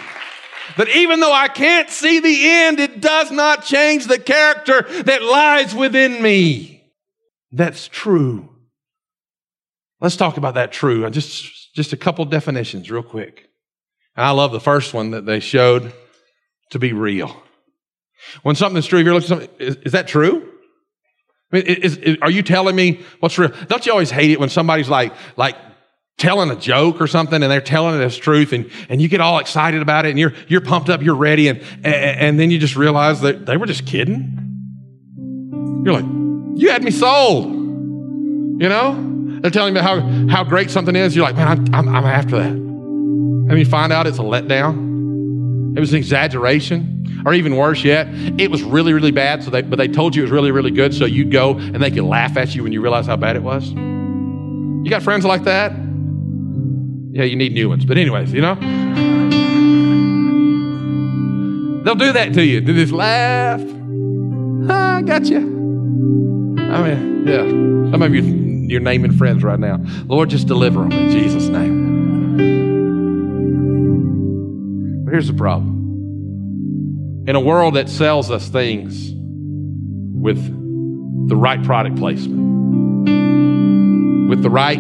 That 0.77 0.88
even 0.88 1.21
though 1.21 1.33
I 1.33 1.49
can't 1.49 1.90
see 1.90 2.21
the 2.21 2.49
end, 2.49 2.81
it 2.81 3.01
does 3.01 3.31
not 3.31 3.64
change 3.64 4.07
the 4.07 4.19
character 4.19 4.83
that 5.03 5.23
lies 5.23 5.75
within 5.75 6.23
me. 6.23 6.90
That's 7.53 7.88
true. 7.88 8.49
Let's 10.01 10.16
talk 10.16 10.38
about 10.38 10.55
that 10.55 10.73
true. 10.73 11.05
I 11.05 11.11
just 11.11 11.60
just 11.74 11.92
a 11.92 11.96
couple 11.96 12.24
definitions, 12.24 12.90
real 12.90 13.02
quick. 13.02 13.48
And 14.16 14.26
I 14.26 14.30
love 14.30 14.52
the 14.52 14.61
first 14.61 14.92
one 14.92 15.12
that 15.12 15.26
they 15.26 15.40
showed 15.40 15.92
to 16.70 16.78
be 16.78 16.92
real. 16.92 17.42
When 18.42 18.54
something's 18.54 18.87
true, 18.87 18.98
if 18.98 19.04
you're 19.04 19.14
looking 19.14 19.33
at 19.33 19.40
something, 19.40 19.56
is, 19.59 19.76
is 19.76 19.92
that 19.92 20.06
true? 20.06 20.46
I 21.52 21.56
mean, 21.56 21.66
is, 21.66 21.96
is, 21.96 22.18
are 22.22 22.30
you 22.30 22.42
telling 22.42 22.76
me 22.76 23.02
what's 23.20 23.38
real? 23.38 23.52
Don't 23.68 23.85
you 23.85 23.92
always 23.92 24.11
hate 24.11 24.30
it 24.30 24.38
when 24.38 24.50
somebody's 24.50 24.88
like, 24.88 25.12
like 25.37 25.56
telling 26.18 26.50
a 26.50 26.56
joke 26.56 27.00
or 27.00 27.06
something 27.06 27.42
and 27.42 27.50
they're 27.50 27.61
telling 27.61 27.98
it 27.98 28.04
as 28.04 28.16
truth 28.16 28.52
and, 28.52 28.70
and 28.88 29.00
you 29.00 29.09
get 29.09 29.20
all 29.20 29.38
excited 29.38 29.80
about 29.80 30.04
it 30.04 30.11
and 30.11 30.18
you're, 30.18 30.35
you're 30.48 30.61
pumped 30.61 30.90
up, 30.90 31.02
you're 31.02 31.16
ready. 31.16 31.48
And, 31.48 31.61
and, 31.83 31.87
and 31.87 32.40
then 32.40 32.50
you 32.50 32.59
just 32.59 32.76
realize 32.76 33.22
that 33.22 33.46
they 33.46 33.56
were 33.56 33.66
just 33.66 33.87
kidding. 33.87 34.37
You're 35.85 35.94
like, 35.94 36.61
you 36.61 36.70
had 36.70 36.85
me 36.85 36.90
sold. 36.90 37.46
You 37.46 38.68
know? 38.68 39.10
They're 39.40 39.50
telling 39.50 39.74
me 39.74 39.81
how, 39.81 40.00
how 40.29 40.44
great 40.44 40.70
something 40.70 40.94
is. 40.94 41.16
You're 41.16 41.24
like, 41.24 41.37
man, 41.37 41.48
I'm, 41.48 41.74
I'm, 41.74 41.88
I'm 41.96 42.05
after 42.05 42.37
that. 42.38 42.50
And 42.50 43.59
you 43.59 43.64
find 43.64 43.92
out 43.92 44.07
it's 44.07 44.18
a 44.18 44.22
letdown. 44.22 45.76
It 45.76 45.81
was 45.81 45.92
an 45.92 45.98
exaggeration. 45.98 47.22
Or 47.26 47.35
even 47.35 47.57
worse 47.57 47.85
yet, 47.85 48.09
it 48.40 48.50
was 48.50 48.62
really, 48.62 48.94
really 48.94 49.11
bad, 49.11 49.44
so 49.44 49.50
they, 49.50 49.61
but 49.61 49.76
they 49.76 49.88
told 49.88 50.16
you 50.16 50.22
it 50.22 50.24
was 50.24 50.31
really, 50.31 50.50
really 50.53 50.70
good, 50.70 50.94
so 50.94 51.05
you'd 51.05 51.31
go 51.31 51.59
and 51.59 51.83
they 51.83 51.90
could 51.90 52.05
laugh 52.05 52.37
at 52.38 52.55
you 52.55 52.62
when 52.62 52.72
you 52.72 52.81
realize 52.81 53.07
how 53.07 53.16
bad 53.16 53.37
it 53.37 53.42
was. 53.42 53.68
You 53.70 54.87
got 54.88 55.03
friends 55.03 55.26
like 55.26 55.44
that? 55.44 55.72
Yeah, 57.12 57.24
you 57.24 57.37
need 57.37 57.53
new 57.53 57.68
ones. 57.68 57.85
But, 57.85 57.98
anyways, 57.98 58.33
you 58.33 58.40
know? 58.40 58.55
They'll 61.85 61.94
do 61.94 62.12
that 62.12 62.33
to 62.35 62.42
you. 62.42 62.61
They 62.62 62.72
just 62.72 62.92
laugh. 62.92 63.61
I 64.70 65.03
got 65.03 65.26
you. 65.26 65.38
I 66.59 66.94
mean, 66.94 67.26
yeah. 67.26 67.90
Some 67.90 68.00
of 68.00 68.14
you, 68.14 68.22
you're 68.70 68.80
naming 68.80 69.12
friends 69.12 69.42
right 69.42 69.59
now. 69.59 69.85
Lord, 70.06 70.30
just 70.30 70.46
deliver 70.46 70.80
them 70.83 70.92
in 70.92 71.11
Jesus' 71.11 71.48
name. 71.48 71.80
But 75.04 75.11
here's 75.11 75.26
the 75.26 75.35
problem 75.35 75.78
in 77.26 77.35
a 77.37 77.40
world 77.40 77.74
that 77.74 77.88
sells 77.88 78.30
us 78.30 78.48
things 78.48 79.12
with 79.12 80.38
the 81.28 81.37
right 81.37 81.62
product 81.64 81.96
placement, 81.96 83.09
with 84.28 84.42
the 84.42 84.50
right 84.50 84.78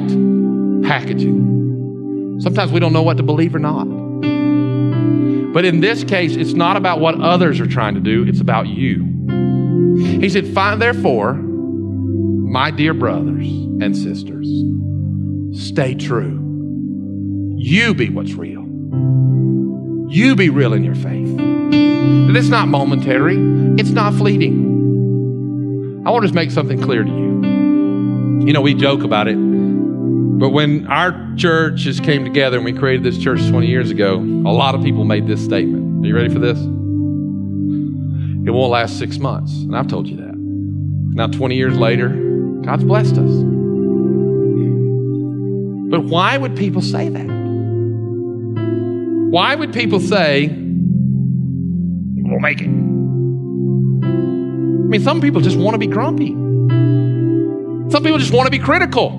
packaging, 0.88 2.38
sometimes 2.40 2.72
we 2.72 2.80
don't 2.80 2.92
know 2.92 3.02
what 3.02 3.16
to 3.16 3.22
believe 3.22 3.54
or 3.54 3.58
not. 3.58 3.84
But 5.52 5.64
in 5.64 5.80
this 5.80 6.04
case, 6.04 6.36
it's 6.36 6.52
not 6.54 6.76
about 6.76 7.00
what 7.00 7.20
others 7.20 7.58
are 7.60 7.66
trying 7.66 7.94
to 7.94 8.00
do, 8.00 8.24
it's 8.26 8.40
about 8.40 8.68
you. 8.68 9.04
He 10.20 10.28
said, 10.28 10.46
Find 10.46 10.80
therefore, 10.80 11.34
my 12.50 12.68
dear 12.72 12.92
brothers 12.92 13.46
and 13.46 13.96
sisters, 13.96 14.48
stay 15.68 15.94
true. 15.94 17.54
You 17.56 17.94
be 17.94 18.08
what's 18.08 18.32
real. 18.34 18.62
You 20.10 20.34
be 20.34 20.50
real 20.50 20.72
in 20.72 20.82
your 20.82 20.96
faith. 20.96 21.32
It's 22.36 22.48
not 22.48 22.66
momentary, 22.66 23.36
it's 23.78 23.90
not 23.90 24.14
fleeting. 24.14 26.02
I 26.04 26.10
want 26.10 26.22
to 26.22 26.26
just 26.26 26.34
make 26.34 26.50
something 26.50 26.82
clear 26.82 27.04
to 27.04 27.08
you. 27.08 28.44
You 28.48 28.52
know, 28.52 28.62
we 28.62 28.74
joke 28.74 29.04
about 29.04 29.28
it, 29.28 29.36
but 29.36 30.48
when 30.48 30.88
our 30.88 31.32
churches 31.36 32.00
came 32.00 32.24
together 32.24 32.56
and 32.56 32.64
we 32.64 32.72
created 32.72 33.04
this 33.04 33.16
church 33.16 33.46
20 33.48 33.68
years 33.68 33.92
ago, 33.92 34.16
a 34.16 34.50
lot 34.50 34.74
of 34.74 34.82
people 34.82 35.04
made 35.04 35.28
this 35.28 35.44
statement. 35.44 36.04
Are 36.04 36.08
you 36.08 36.16
ready 36.16 36.32
for 36.32 36.40
this? 36.40 36.58
It 36.58 38.50
won't 38.50 38.72
last 38.72 38.98
six 38.98 39.18
months. 39.18 39.52
And 39.52 39.76
I've 39.76 39.86
told 39.86 40.08
you 40.08 40.16
that. 40.16 40.34
Now, 41.14 41.28
20 41.28 41.54
years 41.54 41.76
later, 41.76 42.29
God's 42.64 42.84
blessed 42.84 43.18
us. 43.18 43.30
But 45.90 46.04
why 46.04 46.36
would 46.38 46.56
people 46.56 46.82
say 46.82 47.08
that? 47.08 47.26
Why 49.30 49.54
would 49.54 49.72
people 49.72 50.00
say, 50.00 50.48
we'll 50.48 52.40
make 52.40 52.60
it. 52.60 52.68
I 52.68 52.68
mean, 54.90 55.02
some 55.02 55.20
people 55.20 55.40
just 55.40 55.56
want 55.56 55.74
to 55.74 55.78
be 55.78 55.86
grumpy. 55.86 56.30
Some 57.90 58.02
people 58.02 58.18
just 58.18 58.32
want 58.32 58.46
to 58.46 58.50
be 58.50 58.58
critical. 58.58 59.10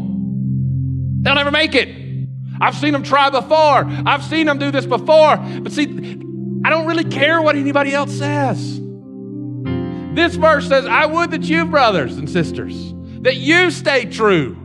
They'll 1.21 1.35
never 1.35 1.51
make 1.51 1.75
it. 1.75 1.89
I've 2.59 2.75
seen 2.75 2.93
them 2.93 3.03
try 3.03 3.29
before. 3.29 3.85
I've 4.05 4.23
seen 4.23 4.45
them 4.45 4.59
do 4.59 4.71
this 4.71 4.85
before. 4.85 5.37
But 5.37 5.71
see, 5.71 5.83
I 6.63 6.69
don't 6.69 6.85
really 6.87 7.05
care 7.05 7.41
what 7.41 7.55
anybody 7.55 7.93
else 7.93 8.11
says. 8.11 8.79
This 10.13 10.35
verse 10.35 10.67
says, 10.67 10.85
I 10.85 11.05
would 11.05 11.31
that 11.31 11.43
you, 11.43 11.65
brothers 11.65 12.17
and 12.17 12.29
sisters, 12.29 12.93
that 13.21 13.35
you 13.35 13.71
stay 13.71 14.05
true. 14.05 14.57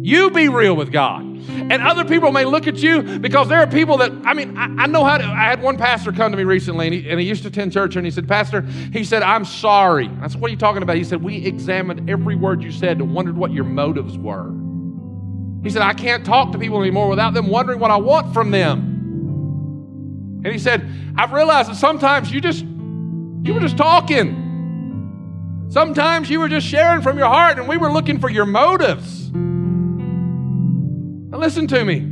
You 0.00 0.30
be 0.30 0.48
real 0.48 0.74
with 0.74 0.90
God. 0.90 1.22
And 1.48 1.82
other 1.82 2.04
people 2.04 2.32
may 2.32 2.44
look 2.44 2.66
at 2.66 2.76
you 2.76 3.02
because 3.18 3.48
there 3.48 3.58
are 3.58 3.66
people 3.66 3.98
that, 3.98 4.12
I 4.24 4.34
mean, 4.34 4.56
I, 4.56 4.82
I 4.82 4.86
know 4.86 5.04
how 5.04 5.18
to. 5.18 5.24
I 5.24 5.44
had 5.44 5.62
one 5.62 5.76
pastor 5.76 6.12
come 6.12 6.32
to 6.32 6.38
me 6.38 6.44
recently 6.44 6.86
and 6.86 6.94
he, 6.94 7.08
and 7.08 7.20
he 7.20 7.26
used 7.26 7.42
to 7.42 7.48
attend 7.48 7.72
church 7.72 7.96
and 7.96 8.04
he 8.04 8.10
said, 8.10 8.28
Pastor, 8.28 8.62
he 8.92 9.04
said, 9.04 9.22
I'm 9.22 9.44
sorry. 9.44 10.10
I 10.20 10.28
said, 10.28 10.40
What 10.40 10.48
are 10.48 10.52
you 10.52 10.58
talking 10.58 10.82
about? 10.82 10.96
He 10.96 11.04
said, 11.04 11.22
We 11.22 11.44
examined 11.44 12.08
every 12.08 12.36
word 12.36 12.62
you 12.62 12.72
said 12.72 12.98
and 13.00 13.14
wondered 13.14 13.36
what 13.36 13.52
your 13.52 13.64
motives 13.64 14.16
were. 14.18 14.50
He 15.62 15.70
said, 15.70 15.82
I 15.82 15.94
can't 15.94 16.24
talk 16.24 16.52
to 16.52 16.58
people 16.58 16.80
anymore 16.80 17.08
without 17.08 17.34
them 17.34 17.48
wondering 17.48 17.78
what 17.78 17.90
I 17.90 17.96
want 17.96 18.34
from 18.34 18.50
them. 18.50 18.80
And 20.44 20.52
he 20.52 20.58
said, 20.58 20.88
I've 21.16 21.32
realized 21.32 21.70
that 21.70 21.76
sometimes 21.76 22.32
you 22.32 22.40
just, 22.40 22.64
you 22.64 23.54
were 23.54 23.60
just 23.60 23.76
talking. 23.76 24.41
Sometimes 25.72 26.28
you 26.28 26.38
were 26.38 26.50
just 26.50 26.66
sharing 26.66 27.00
from 27.00 27.16
your 27.16 27.28
heart 27.28 27.58
and 27.58 27.66
we 27.66 27.78
were 27.78 27.90
looking 27.90 28.18
for 28.18 28.28
your 28.28 28.44
motives. 28.44 29.32
Now, 31.30 31.38
listen 31.38 31.66
to 31.68 31.82
me. 31.82 32.11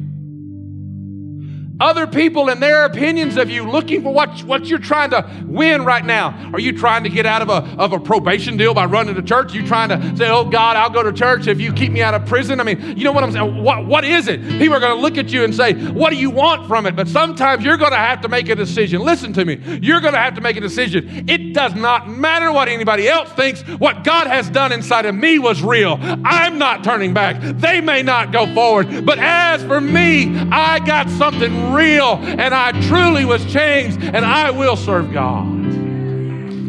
Other 1.81 2.07
people 2.07 2.51
and 2.51 2.63
their 2.63 2.85
opinions 2.85 3.37
of 3.37 3.51
you, 3.51 3.69
looking 3.69 4.03
for 4.03 4.13
what, 4.13 4.43
what 4.45 4.67
you're 4.67 4.79
trying 4.79 5.11
to 5.11 5.29
win 5.47 5.85
right 5.85 6.05
now. 6.05 6.51
Are 6.53 6.61
you 6.61 6.77
trying 6.77 7.05
to 7.05 7.11
get 7.11 7.27
out 7.27 7.43
of 7.43 7.49
a, 7.49 7.81
of 7.81 7.93
a 7.93 8.01
probation 8.01 8.57
deal 8.57 8.75
by 8.75 8.85
running 8.85 9.15
to 9.15 9.23
church? 9.23 9.55
Are 9.55 9.57
you 9.57 9.67
trying 9.67 9.89
to 9.89 10.17
say, 10.17 10.29
oh 10.29 10.45
God, 10.45 10.77
I'll 10.77 10.91
go 10.91 11.03
to 11.03 11.13
church 11.13 11.47
if 11.47 11.61
you 11.61 11.73
keep 11.73 11.91
me 11.91 12.03
out 12.03 12.15
of 12.15 12.27
prison? 12.27 12.61
I 12.61 12.65
mean, 12.65 12.97
you 12.97 13.05
know 13.05 13.13
what 13.13 13.25
I'm 13.25 13.33
saying? 13.33 13.63
What, 13.63 13.87
what 13.87 14.05
is 14.05 14.29
it? 14.29 14.43
People 14.43 14.75
are 14.75 14.81
going 14.81 14.95
to 14.95 15.01
look 15.01 15.17
at 15.17 15.33
you 15.33 15.45
and 15.45 15.55
say, 15.55 15.73
what 15.73 16.11
do 16.11 16.17
you 16.17 16.31
want 16.31 16.69
from 16.69 16.87
it? 16.87 16.95
But 16.95 17.09
sometimes 17.09 17.65
you're 17.65 17.79
going 17.79 17.93
to 17.93 17.99
have 17.99 18.21
to 18.21 18.29
make 18.29 18.49
a 18.49 18.55
decision. 18.55 19.01
Listen 19.01 19.33
to 19.33 19.45
me. 19.45 19.61
You're 19.81 20.01
going 20.01 20.15
to 20.15 20.21
have 20.21 20.35
to 20.35 20.41
make 20.41 20.57
a 20.57 20.61
decision. 20.61 21.29
It 21.29 21.55
does 21.55 21.75
not 21.75 22.09
matter 22.09 22.53
what 22.53 22.69
anybody 22.69 23.09
else 23.09 23.31
thinks. 23.33 23.63
What 23.63 24.05
God 24.05 24.27
has 24.27 24.51
done 24.51 24.73
inside 24.73 25.07
of 25.07 25.15
me 25.15 25.39
was 25.39 25.63
real. 25.63 25.99
I'm 26.01 26.59
not 26.59 26.85
turning 26.85 27.15
back. 27.15 27.41
They 27.41 27.81
may 27.81 28.03
not 28.03 28.33
go 28.33 28.53
forward. 28.55 29.07
But 29.07 29.19
as 29.19 29.63
for 29.65 29.81
me, 29.81 30.37
I 30.51 30.79
got 30.81 31.09
something 31.11 31.70
real 31.75 32.17
and 32.23 32.55
I 32.55 32.73
truly 32.83 33.25
was 33.25 33.45
changed 33.53 34.03
and 34.03 34.25
I 34.25 34.51
will 34.51 34.77
serve 34.77 35.13
God. 35.13 35.47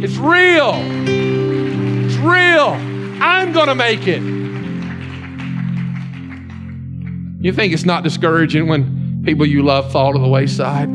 It's 0.03 0.17
real. 0.17 0.73
It's 2.05 2.15
real. 2.15 2.69
I'm 3.21 3.51
going 3.53 3.67
to 3.67 3.75
make 3.75 4.07
it. 4.07 4.21
You 7.43 7.51
think 7.53 7.73
it's 7.73 7.85
not 7.85 8.03
discouraging 8.03 8.67
when 8.67 9.23
people 9.23 9.45
you 9.45 9.63
love 9.63 9.91
fall 9.91 10.13
to 10.13 10.19
the 10.19 10.27
wayside? 10.27 10.89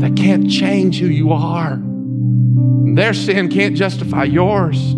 They 0.00 0.10
can't 0.10 0.50
change 0.50 0.98
who 0.98 1.06
you 1.06 1.32
are. 1.32 1.78
Their 2.94 3.14
sin 3.14 3.48
can't 3.48 3.76
justify 3.76 4.24
yours. 4.24 4.94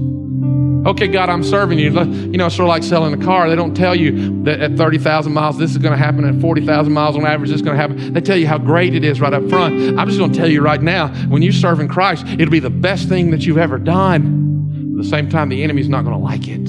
Okay, 0.87 1.09
God, 1.09 1.29
I'm 1.29 1.45
serving 1.45 1.79
you. 1.79 1.91
You 1.91 2.39
know, 2.39 2.47
it's 2.47 2.57
sort 2.57 2.65
of 2.65 2.69
like 2.69 2.83
selling 2.83 3.13
a 3.13 3.23
car. 3.23 3.51
They 3.51 3.57
don't 3.57 3.75
tell 3.75 3.95
you 3.95 4.43
that 4.45 4.61
at 4.61 4.77
30,000 4.79 5.31
miles, 5.31 5.59
this 5.59 5.73
is 5.73 5.79
going 5.79 5.93
to 5.93 5.99
happen. 5.99 6.25
At 6.25 6.41
40,000 6.41 6.91
miles 6.91 7.17
on 7.17 7.27
average, 7.27 7.51
this 7.51 7.57
is 7.57 7.63
going 7.63 7.77
to 7.77 7.81
happen. 7.81 8.15
They 8.15 8.23
tell 8.23 8.39
you 8.39 8.47
how 8.47 8.57
great 8.57 8.95
it 8.95 9.05
is 9.05 9.21
right 9.21 9.33
up 9.33 9.47
front. 9.51 9.99
I'm 9.99 10.09
just 10.09 10.19
going 10.19 10.33
to 10.33 10.39
tell 10.39 10.49
you 10.49 10.63
right 10.63 10.81
now 10.81 11.09
when 11.29 11.43
you 11.43 11.53
serve 11.53 11.81
in 11.81 11.89
Christ, 11.89 12.25
it'll 12.27 12.51
be 12.51 12.61
the 12.61 12.71
best 12.71 13.11
thing 13.11 13.31
that 13.33 13.45
you've 13.45 13.59
ever 13.59 13.79
done. 13.79 14.93
At 14.93 15.05
the 15.05 15.09
same 15.09 15.29
time, 15.29 15.51
the 15.51 15.63
enemy's 15.63 15.89
not 15.89 16.03
going 16.03 16.17
to 16.17 16.25
like 16.25 16.49
it. 16.49 16.65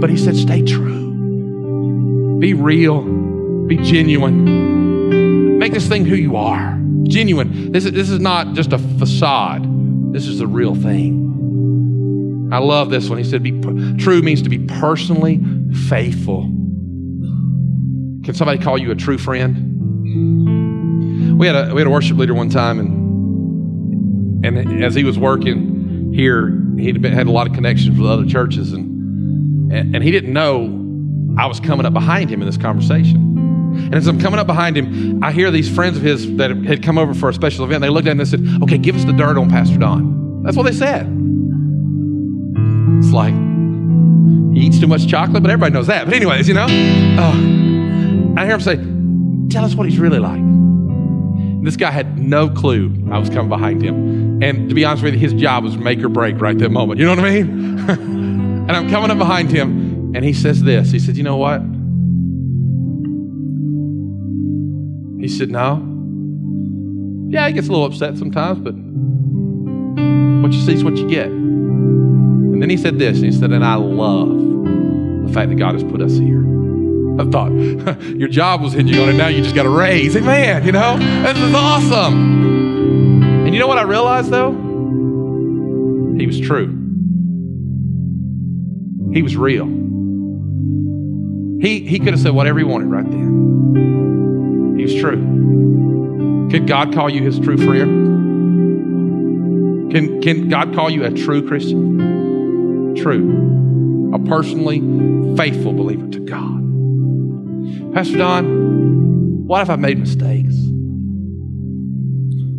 But 0.00 0.10
he 0.10 0.18
said, 0.18 0.36
stay 0.36 0.62
true, 0.62 2.38
be 2.38 2.52
real, 2.52 3.02
be 3.66 3.78
genuine. 3.78 5.58
Make 5.58 5.72
this 5.72 5.88
thing 5.88 6.04
who 6.04 6.16
you 6.16 6.36
are. 6.36 6.78
Genuine. 7.04 7.72
This 7.72 7.86
is, 7.86 7.92
this 7.92 8.10
is 8.10 8.20
not 8.20 8.52
just 8.52 8.72
a 8.74 8.78
facade, 8.78 9.64
this 10.12 10.26
is 10.26 10.40
the 10.40 10.46
real 10.46 10.74
thing. 10.74 11.31
I 12.52 12.58
love 12.58 12.90
this 12.90 13.08
one. 13.08 13.16
He 13.16 13.24
said, 13.24 13.42
be, 13.42 13.50
true 13.96 14.20
means 14.20 14.42
to 14.42 14.50
be 14.50 14.58
personally 14.58 15.40
faithful. 15.88 16.42
Can 18.24 18.34
somebody 18.34 18.58
call 18.62 18.76
you 18.76 18.90
a 18.90 18.94
true 18.94 19.16
friend? 19.16 19.70
We 21.38 21.46
had 21.46 21.56
a, 21.56 21.74
we 21.74 21.80
had 21.80 21.86
a 21.86 21.90
worship 21.90 22.18
leader 22.18 22.34
one 22.34 22.50
time, 22.50 22.78
and, 22.78 24.44
and 24.44 24.84
as 24.84 24.94
he 24.94 25.02
was 25.02 25.18
working 25.18 26.12
here, 26.12 26.62
he 26.76 26.92
had 26.92 27.26
a 27.26 27.30
lot 27.30 27.46
of 27.46 27.54
connections 27.54 27.98
with 27.98 28.06
other 28.10 28.26
churches, 28.26 28.74
and, 28.74 29.72
and, 29.72 29.96
and 29.96 30.04
he 30.04 30.10
didn't 30.10 30.34
know 30.34 30.64
I 31.38 31.46
was 31.46 31.58
coming 31.58 31.86
up 31.86 31.94
behind 31.94 32.28
him 32.28 32.42
in 32.42 32.46
this 32.46 32.58
conversation. 32.58 33.16
And 33.74 33.94
as 33.94 34.06
I'm 34.06 34.20
coming 34.20 34.38
up 34.38 34.46
behind 34.46 34.76
him, 34.76 35.24
I 35.24 35.32
hear 35.32 35.50
these 35.50 35.74
friends 35.74 35.96
of 35.96 36.02
his 36.02 36.36
that 36.36 36.50
had 36.50 36.82
come 36.82 36.98
over 36.98 37.14
for 37.14 37.30
a 37.30 37.34
special 37.34 37.64
event. 37.64 37.80
They 37.80 37.88
looked 37.88 38.06
at 38.06 38.12
him 38.12 38.20
and 38.20 38.28
they 38.28 38.30
said, 38.30 38.62
Okay, 38.62 38.76
give 38.76 38.94
us 38.94 39.06
the 39.06 39.14
dirt 39.14 39.38
on 39.38 39.48
Pastor 39.48 39.78
Don. 39.78 40.42
That's 40.42 40.58
what 40.58 40.64
they 40.64 40.72
said. 40.72 41.21
It's 43.02 43.12
like 43.12 43.34
he 44.54 44.66
eats 44.66 44.78
too 44.78 44.86
much 44.86 45.08
chocolate, 45.08 45.42
but 45.42 45.50
everybody 45.50 45.74
knows 45.74 45.88
that. 45.88 46.04
But 46.04 46.14
anyways, 46.14 46.46
you 46.46 46.54
know, 46.54 46.66
uh, 46.66 47.32
I 48.40 48.44
hear 48.44 48.54
him 48.54 48.60
say, 48.60 48.76
Tell 49.48 49.64
us 49.64 49.74
what 49.74 49.88
he's 49.88 49.98
really 49.98 50.20
like. 50.20 50.40
This 51.64 51.76
guy 51.76 51.90
had 51.90 52.18
no 52.18 52.48
clue 52.48 52.92
I 53.10 53.18
was 53.18 53.28
coming 53.28 53.48
behind 53.48 53.82
him. 53.82 54.40
And 54.42 54.68
to 54.68 54.74
be 54.74 54.84
honest 54.84 55.02
with 55.02 55.14
you, 55.14 55.20
his 55.20 55.32
job 55.32 55.64
was 55.64 55.76
make 55.76 55.98
or 56.00 56.08
break 56.08 56.40
right 56.40 56.56
that 56.58 56.70
moment. 56.70 57.00
You 57.00 57.06
know 57.06 57.14
what 57.14 57.24
I 57.24 57.42
mean? 57.42 57.78
and 57.88 58.70
I'm 58.70 58.88
coming 58.88 59.10
up 59.10 59.18
behind 59.18 59.50
him, 59.50 60.14
and 60.14 60.24
he 60.24 60.32
says 60.32 60.62
this. 60.62 60.90
He 60.90 60.98
said, 60.98 61.16
You 61.16 61.24
know 61.24 61.36
what? 61.36 61.60
He 65.20 65.28
said, 65.28 65.50
No. 65.50 65.88
Yeah, 67.30 67.48
he 67.48 67.52
gets 67.52 67.66
a 67.66 67.72
little 67.72 67.86
upset 67.86 68.16
sometimes, 68.16 68.60
but 68.60 68.74
what 70.42 70.52
you 70.52 70.60
see 70.60 70.74
is 70.74 70.84
what 70.84 70.96
you 70.96 71.08
get. 71.08 71.30
Then 72.62 72.70
he 72.70 72.76
said 72.76 72.96
this, 72.96 73.16
and 73.16 73.24
he 73.24 73.32
said, 73.32 73.50
And 73.50 73.64
I 73.64 73.74
love 73.74 74.28
the 74.28 75.32
fact 75.32 75.48
that 75.48 75.56
God 75.56 75.74
has 75.74 75.82
put 75.82 76.00
us 76.00 76.12
here. 76.12 76.44
I 77.20 77.24
thought, 77.24 77.50
your 78.16 78.28
job 78.28 78.62
was 78.62 78.74
hinging 78.74 78.96
on 79.00 79.08
it, 79.08 79.14
now 79.14 79.26
you 79.26 79.42
just 79.42 79.56
got 79.56 79.66
a 79.66 79.68
raise. 79.68 80.14
man. 80.14 80.64
you 80.64 80.70
know? 80.70 80.96
This 80.96 81.36
is 81.38 81.52
awesome. 81.52 83.20
And 83.46 83.52
you 83.52 83.58
know 83.58 83.66
what 83.66 83.78
I 83.78 83.82
realized 83.82 84.30
though? 84.30 84.52
He 86.16 86.24
was 86.24 86.38
true. 86.38 86.68
He 89.12 89.22
was 89.22 89.36
real. 89.36 89.66
He, 91.60 91.84
he 91.84 91.98
could 91.98 92.12
have 92.12 92.20
said 92.20 92.32
whatever 92.32 92.60
he 92.60 92.64
wanted 92.64 92.86
right 92.86 93.10
then. 93.10 94.76
He 94.78 94.84
was 94.84 94.94
true. 94.94 96.48
Could 96.48 96.68
God 96.68 96.94
call 96.94 97.10
you 97.10 97.24
his 97.24 97.40
true 97.40 97.58
friend? 97.58 98.12
Can, 99.90 100.22
can 100.22 100.48
God 100.48 100.76
call 100.76 100.90
you 100.90 101.02
a 101.04 101.10
true 101.10 101.44
Christian? 101.44 102.21
True. 102.96 104.12
A 104.14 104.18
personally 104.18 104.80
faithful 105.36 105.72
believer 105.72 106.08
to 106.08 106.20
God. 106.20 107.94
Pastor 107.94 108.18
Don, 108.18 109.46
what 109.46 109.62
if 109.62 109.70
I 109.70 109.76
made 109.76 109.98
mistakes? 109.98 110.54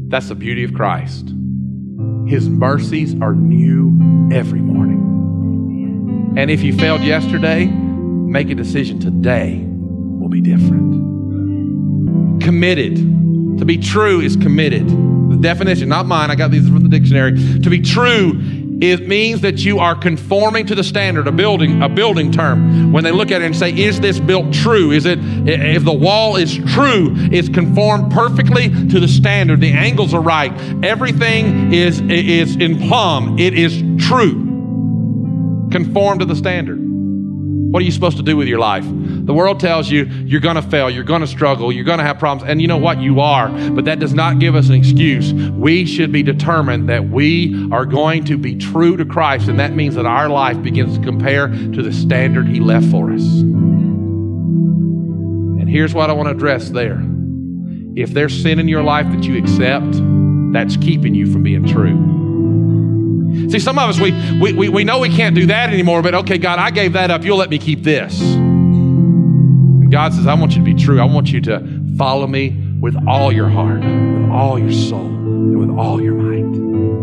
That's 0.09 0.29
the 0.29 0.35
beauty 0.35 0.63
of 0.63 0.73
Christ. 0.73 1.33
His 2.27 2.47
mercies 2.47 3.15
are 3.21 3.33
new 3.33 4.31
every 4.31 4.61
morning. 4.61 6.33
And 6.37 6.49
if 6.49 6.61
you 6.61 6.77
failed 6.77 7.01
yesterday, 7.01 7.65
make 7.65 8.49
a 8.49 8.55
decision 8.55 8.99
today 8.99 9.63
will 9.67 10.29
be 10.29 10.41
different. 10.41 10.93
Committed. 12.41 12.95
To 13.59 13.65
be 13.65 13.77
true 13.77 14.19
is 14.19 14.35
committed. 14.35 14.87
The 14.87 15.37
definition, 15.39 15.89
not 15.89 16.05
mine, 16.05 16.31
I 16.31 16.35
got 16.35 16.51
these 16.51 16.67
from 16.67 16.81
the 16.81 16.89
dictionary. 16.89 17.31
To 17.59 17.69
be 17.69 17.81
true 17.81 18.33
it 18.91 19.07
means 19.07 19.41
that 19.41 19.63
you 19.63 19.79
are 19.79 19.95
conforming 19.95 20.65
to 20.67 20.75
the 20.75 20.83
standard, 20.83 21.27
a 21.27 21.31
building, 21.31 21.81
a 21.81 21.87
building 21.87 22.31
term. 22.31 22.91
When 22.91 23.03
they 23.03 23.11
look 23.11 23.31
at 23.31 23.41
it 23.41 23.45
and 23.45 23.55
say, 23.55 23.71
is 23.71 24.01
this 24.01 24.19
built 24.19 24.53
true? 24.53 24.91
Is 24.91 25.05
it, 25.05 25.19
if 25.47 25.85
the 25.85 25.93
wall 25.93 26.35
is 26.35 26.55
true, 26.55 27.13
it's 27.31 27.47
conformed 27.47 28.11
perfectly 28.11 28.69
to 28.89 28.99
the 28.99 29.07
standard. 29.07 29.61
The 29.61 29.71
angles 29.71 30.13
are 30.13 30.21
right. 30.21 30.51
Everything 30.83 31.73
is, 31.73 32.01
is 32.01 32.57
in 32.57 32.77
plumb. 32.87 33.39
It 33.39 33.53
is 33.53 33.81
true. 34.05 34.51
Conform 35.71 36.19
to 36.19 36.25
the 36.25 36.35
standard. 36.35 36.92
What 37.73 37.81
are 37.81 37.85
you 37.85 37.91
supposed 37.91 38.17
to 38.17 38.23
do 38.23 38.37
with 38.37 38.47
your 38.47 38.59
life? 38.59 38.85
The 38.85 39.33
world 39.33 39.59
tells 39.59 39.89
you 39.89 40.03
you're 40.03 40.41
going 40.41 40.57
to 40.57 40.61
fail, 40.61 40.91
you're 40.91 41.03
going 41.03 41.21
to 41.21 41.27
struggle, 41.27 41.71
you're 41.71 41.83
going 41.83 41.97
to 41.97 42.03
have 42.03 42.19
problems. 42.19 42.47
And 42.47 42.61
you 42.61 42.67
know 42.67 42.77
what? 42.77 42.99
You 42.99 43.19
are. 43.19 43.49
But 43.71 43.85
that 43.85 43.97
does 43.97 44.13
not 44.13 44.37
give 44.37 44.53
us 44.53 44.69
an 44.69 44.75
excuse. 44.75 45.33
We 45.33 45.87
should 45.87 46.11
be 46.11 46.21
determined 46.21 46.87
that 46.89 47.09
we 47.09 47.67
are 47.71 47.87
going 47.87 48.25
to 48.25 48.37
be 48.37 48.57
true 48.57 48.95
to 48.97 49.05
Christ. 49.05 49.47
And 49.47 49.59
that 49.59 49.73
means 49.73 49.95
that 49.95 50.05
our 50.05 50.29
life 50.29 50.61
begins 50.61 50.99
to 50.99 51.03
compare 51.03 51.47
to 51.47 51.81
the 51.81 51.91
standard 51.91 52.47
He 52.47 52.59
left 52.59 52.85
for 52.91 53.11
us. 53.11 53.23
And 53.23 55.67
here's 55.67 55.95
what 55.95 56.11
I 56.11 56.13
want 56.13 56.27
to 56.27 56.35
address 56.35 56.69
there. 56.69 57.03
If 57.95 58.11
there's 58.11 58.39
sin 58.39 58.59
in 58.59 58.67
your 58.67 58.83
life 58.83 59.07
that 59.07 59.23
you 59.23 59.35
accept, 59.35 59.95
that's 60.53 60.77
keeping 60.77 61.15
you 61.15 61.25
from 61.25 61.41
being 61.41 61.65
true. 61.65 62.22
See, 63.49 63.59
some 63.59 63.77
of 63.77 63.89
us, 63.89 63.99
we, 63.99 64.11
we, 64.39 64.53
we, 64.53 64.69
we 64.69 64.83
know 64.83 64.99
we 64.99 65.09
can't 65.09 65.35
do 65.35 65.47
that 65.47 65.71
anymore, 65.71 66.01
but 66.01 66.15
okay, 66.15 66.37
God, 66.37 66.59
I 66.59 66.71
gave 66.71 66.93
that 66.93 67.11
up. 67.11 67.23
You'll 67.23 67.37
let 67.37 67.49
me 67.49 67.57
keep 67.57 67.83
this. 67.83 68.21
And 68.21 69.91
God 69.91 70.13
says, 70.13 70.27
I 70.27 70.33
want 70.35 70.53
you 70.53 70.59
to 70.59 70.63
be 70.63 70.73
true. 70.73 71.01
I 71.01 71.05
want 71.05 71.31
you 71.31 71.41
to 71.41 71.83
follow 71.97 72.27
me 72.27 72.57
with 72.79 72.95
all 73.07 73.31
your 73.31 73.49
heart, 73.49 73.81
with 73.81 74.29
all 74.29 74.59
your 74.59 74.71
soul, 74.71 75.05
and 75.05 75.59
with 75.59 75.69
all 75.69 76.01
your 76.01 76.15
might. 76.15 76.43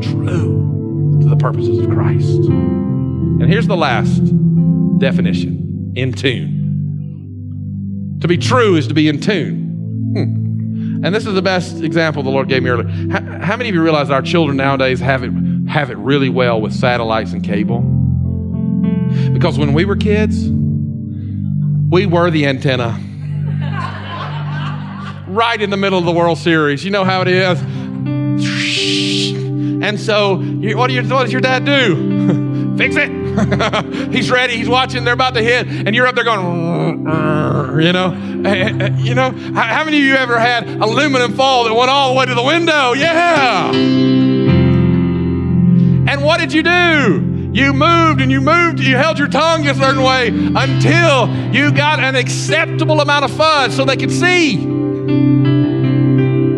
True 0.03 1.19
to 1.23 1.29
the 1.29 1.37
purposes 1.37 1.79
of 1.79 1.91
Christ. 1.91 2.39
And 2.39 3.45
here's 3.45 3.67
the 3.67 3.77
last 3.77 4.21
definition 4.99 5.93
in 5.97 6.13
tune. 6.13 8.19
To 8.21 8.29
be 8.29 8.37
true 8.37 8.77
is 8.77 8.87
to 8.89 8.95
be 8.95 9.09
in 9.09 9.21
tune. 9.21 10.13
Hmm. 10.15 11.05
And 11.05 11.15
this 11.15 11.27
is 11.27 11.35
the 11.35 11.43
best 11.43 11.83
example 11.83 12.23
the 12.23 12.31
Lord 12.31 12.49
gave 12.49 12.63
me 12.63 12.71
earlier. 12.71 12.89
How, 13.11 13.21
how 13.41 13.57
many 13.57 13.71
of 13.71 13.75
you 13.75 13.83
realize 13.83 14.11
our 14.11 14.23
children 14.23 14.59
nowadays 14.59 15.01
have 15.01 15.25
it 15.25 15.33
have 15.71 15.91
it 15.91 15.97
really 15.99 16.29
well 16.29 16.61
with 16.61 16.75
satellites 16.75 17.33
and 17.33 17.45
cable. 17.45 17.81
Because 19.33 19.57
when 19.57 19.73
we 19.73 19.85
were 19.85 19.97
kids, 19.97 20.49
we 20.49 22.07
were 22.07 22.31
the 22.31 22.47
antenna. 22.47 22.91
right 25.29 25.63
in 25.63 25.71
the 25.71 25.77
middle 25.77 25.99
of 25.99 26.05
the 26.05 26.13
World 26.13 26.39
Series. 26.39 26.85
You 26.85 26.91
know 26.91 27.05
how 27.05 27.23
it 27.23 27.29
is. 27.29 27.63
And 29.83 29.99
so, 29.99 30.37
what, 30.37 30.91
do 30.91 31.09
what 31.09 31.23
does 31.23 31.33
your 31.33 31.41
dad 31.41 31.65
do? 31.65 32.75
Fix 32.77 32.97
it. 32.99 34.13
he's 34.13 34.31
ready. 34.31 34.57
He's 34.57 34.69
watching. 34.69 35.05
They're 35.05 35.15
about 35.15 35.33
to 35.35 35.43
hit, 35.43 35.67
and 35.67 35.97
you're 35.97 36.07
up 36.07 36.15
there 36.15 36.25
going, 36.25 37.07
you 37.83 37.93
know, 37.93 38.13
eh, 38.45 38.51
eh, 38.51 38.77
eh, 38.79 38.97
you 38.99 39.15
know. 39.15 39.31
How 39.31 39.83
many 39.85 39.97
of 39.97 40.03
you 40.03 40.17
ever 40.17 40.39
had 40.39 40.69
aluminum 40.69 41.35
fall 41.35 41.65
that 41.65 41.73
went 41.73 41.89
all 41.89 42.13
the 42.13 42.19
way 42.19 42.27
to 42.27 42.35
the 42.35 42.43
window? 42.43 42.93
Yeah. 42.93 44.50
And 46.11 46.25
what 46.25 46.41
did 46.41 46.53
you 46.53 46.65
do? 46.65 47.51
You 47.53 47.73
moved 47.73 48.21
and 48.21 48.33
you 48.33 48.41
moved, 48.41 48.81
you 48.81 48.97
held 48.97 49.17
your 49.17 49.29
tongue 49.29 49.65
a 49.69 49.75
certain 49.77 50.03
way 50.03 50.27
until 50.27 51.33
you 51.55 51.71
got 51.71 52.01
an 52.01 52.17
acceptable 52.17 53.01
amount 53.01 53.27
of 53.27 53.31
fuzz 53.31 53.77
so 53.77 53.85
they 53.85 53.97
could 53.97 54.11
see. 54.11 54.57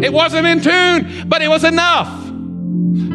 It 0.03 0.11
wasn't 0.11 0.47
in 0.47 0.62
tune, 0.62 1.29
but 1.29 1.43
it 1.43 1.49
was 1.49 1.65
enough. 1.65 2.09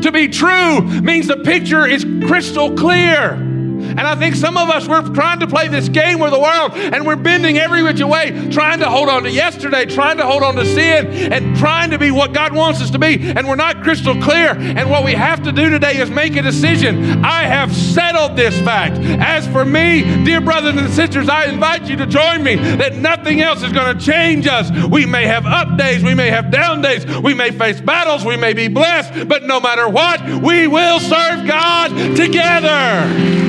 To 0.03 0.11
be 0.11 0.27
true 0.27 0.81
means 1.01 1.25
the 1.25 1.37
picture 1.37 1.87
is 1.87 2.05
crystal 2.27 2.75
clear. 2.75 3.46
And 3.81 4.01
I 4.01 4.15
think 4.15 4.35
some 4.35 4.57
of 4.57 4.69
us, 4.69 4.87
we're 4.87 5.01
trying 5.13 5.39
to 5.39 5.47
play 5.47 5.67
this 5.67 5.89
game 5.89 6.19
with 6.19 6.31
the 6.31 6.39
world 6.39 6.73
and 6.73 7.05
we're 7.05 7.15
bending 7.15 7.57
every 7.57 7.83
which 7.83 8.01
way, 8.01 8.49
trying 8.51 8.79
to 8.79 8.89
hold 8.89 9.09
on 9.09 9.23
to 9.23 9.31
yesterday, 9.31 9.85
trying 9.85 10.17
to 10.17 10.25
hold 10.25 10.43
on 10.43 10.55
to 10.55 10.65
sin, 10.65 11.07
and 11.31 11.55
trying 11.57 11.91
to 11.91 11.97
be 11.97 12.11
what 12.11 12.33
God 12.33 12.53
wants 12.53 12.81
us 12.81 12.91
to 12.91 12.99
be. 12.99 13.31
And 13.31 13.47
we're 13.47 13.55
not 13.55 13.83
crystal 13.83 14.19
clear. 14.21 14.51
And 14.57 14.89
what 14.89 15.03
we 15.03 15.13
have 15.13 15.43
to 15.43 15.51
do 15.51 15.69
today 15.69 15.97
is 15.97 16.09
make 16.09 16.35
a 16.35 16.41
decision. 16.41 17.23
I 17.23 17.43
have 17.43 17.75
settled 17.75 18.35
this 18.35 18.57
fact. 18.61 18.97
As 18.97 19.47
for 19.47 19.65
me, 19.65 20.23
dear 20.23 20.41
brothers 20.41 20.75
and 20.75 20.89
sisters, 20.93 21.29
I 21.29 21.45
invite 21.45 21.89
you 21.89 21.95
to 21.97 22.05
join 22.05 22.43
me 22.43 22.55
that 22.55 22.95
nothing 22.95 23.41
else 23.41 23.63
is 23.63 23.71
going 23.71 23.97
to 23.97 24.03
change 24.03 24.47
us. 24.47 24.69
We 24.87 25.05
may 25.05 25.25
have 25.25 25.45
up 25.45 25.77
days, 25.77 26.03
we 26.03 26.13
may 26.13 26.29
have 26.29 26.51
down 26.51 26.81
days, 26.81 27.05
we 27.21 27.33
may 27.33 27.51
face 27.51 27.81
battles, 27.81 28.25
we 28.25 28.37
may 28.37 28.53
be 28.53 28.67
blessed, 28.67 29.27
but 29.27 29.43
no 29.43 29.59
matter 29.59 29.87
what, 29.89 30.23
we 30.41 30.67
will 30.67 30.99
serve 30.99 31.47
God 31.47 32.15
together. 32.15 33.46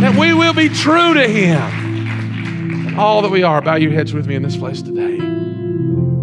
That 0.00 0.18
we 0.18 0.32
will 0.32 0.54
be 0.54 0.68
true 0.68 1.14
to 1.14 1.28
Him. 1.28 1.60
And 2.88 2.98
All 2.98 3.22
that 3.22 3.30
we 3.30 3.42
are. 3.42 3.60
Bow 3.60 3.76
your 3.76 3.92
heads 3.92 4.12
with 4.12 4.26
me 4.26 4.34
in 4.34 4.42
this 4.42 4.56
place 4.56 4.82
today. 4.82 5.18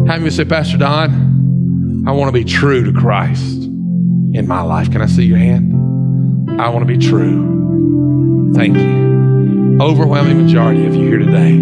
Have 0.06 0.22
me 0.22 0.30
say, 0.30 0.44
Pastor 0.44 0.78
Don, 0.78 2.04
I 2.06 2.12
want 2.12 2.28
to 2.28 2.32
be 2.32 2.44
true 2.44 2.84
to 2.84 2.98
Christ 2.98 3.62
in 3.62 4.46
my 4.46 4.62
life. 4.62 4.90
Can 4.90 5.02
I 5.02 5.06
see 5.06 5.24
your 5.24 5.38
hand? 5.38 6.60
I 6.60 6.68
want 6.70 6.86
to 6.88 6.98
be 6.98 6.98
true. 6.98 8.52
Thank 8.54 8.76
you. 8.76 9.78
Overwhelming 9.80 10.44
majority 10.44 10.86
of 10.86 10.94
you 10.94 11.06
here 11.06 11.18
today, 11.18 11.54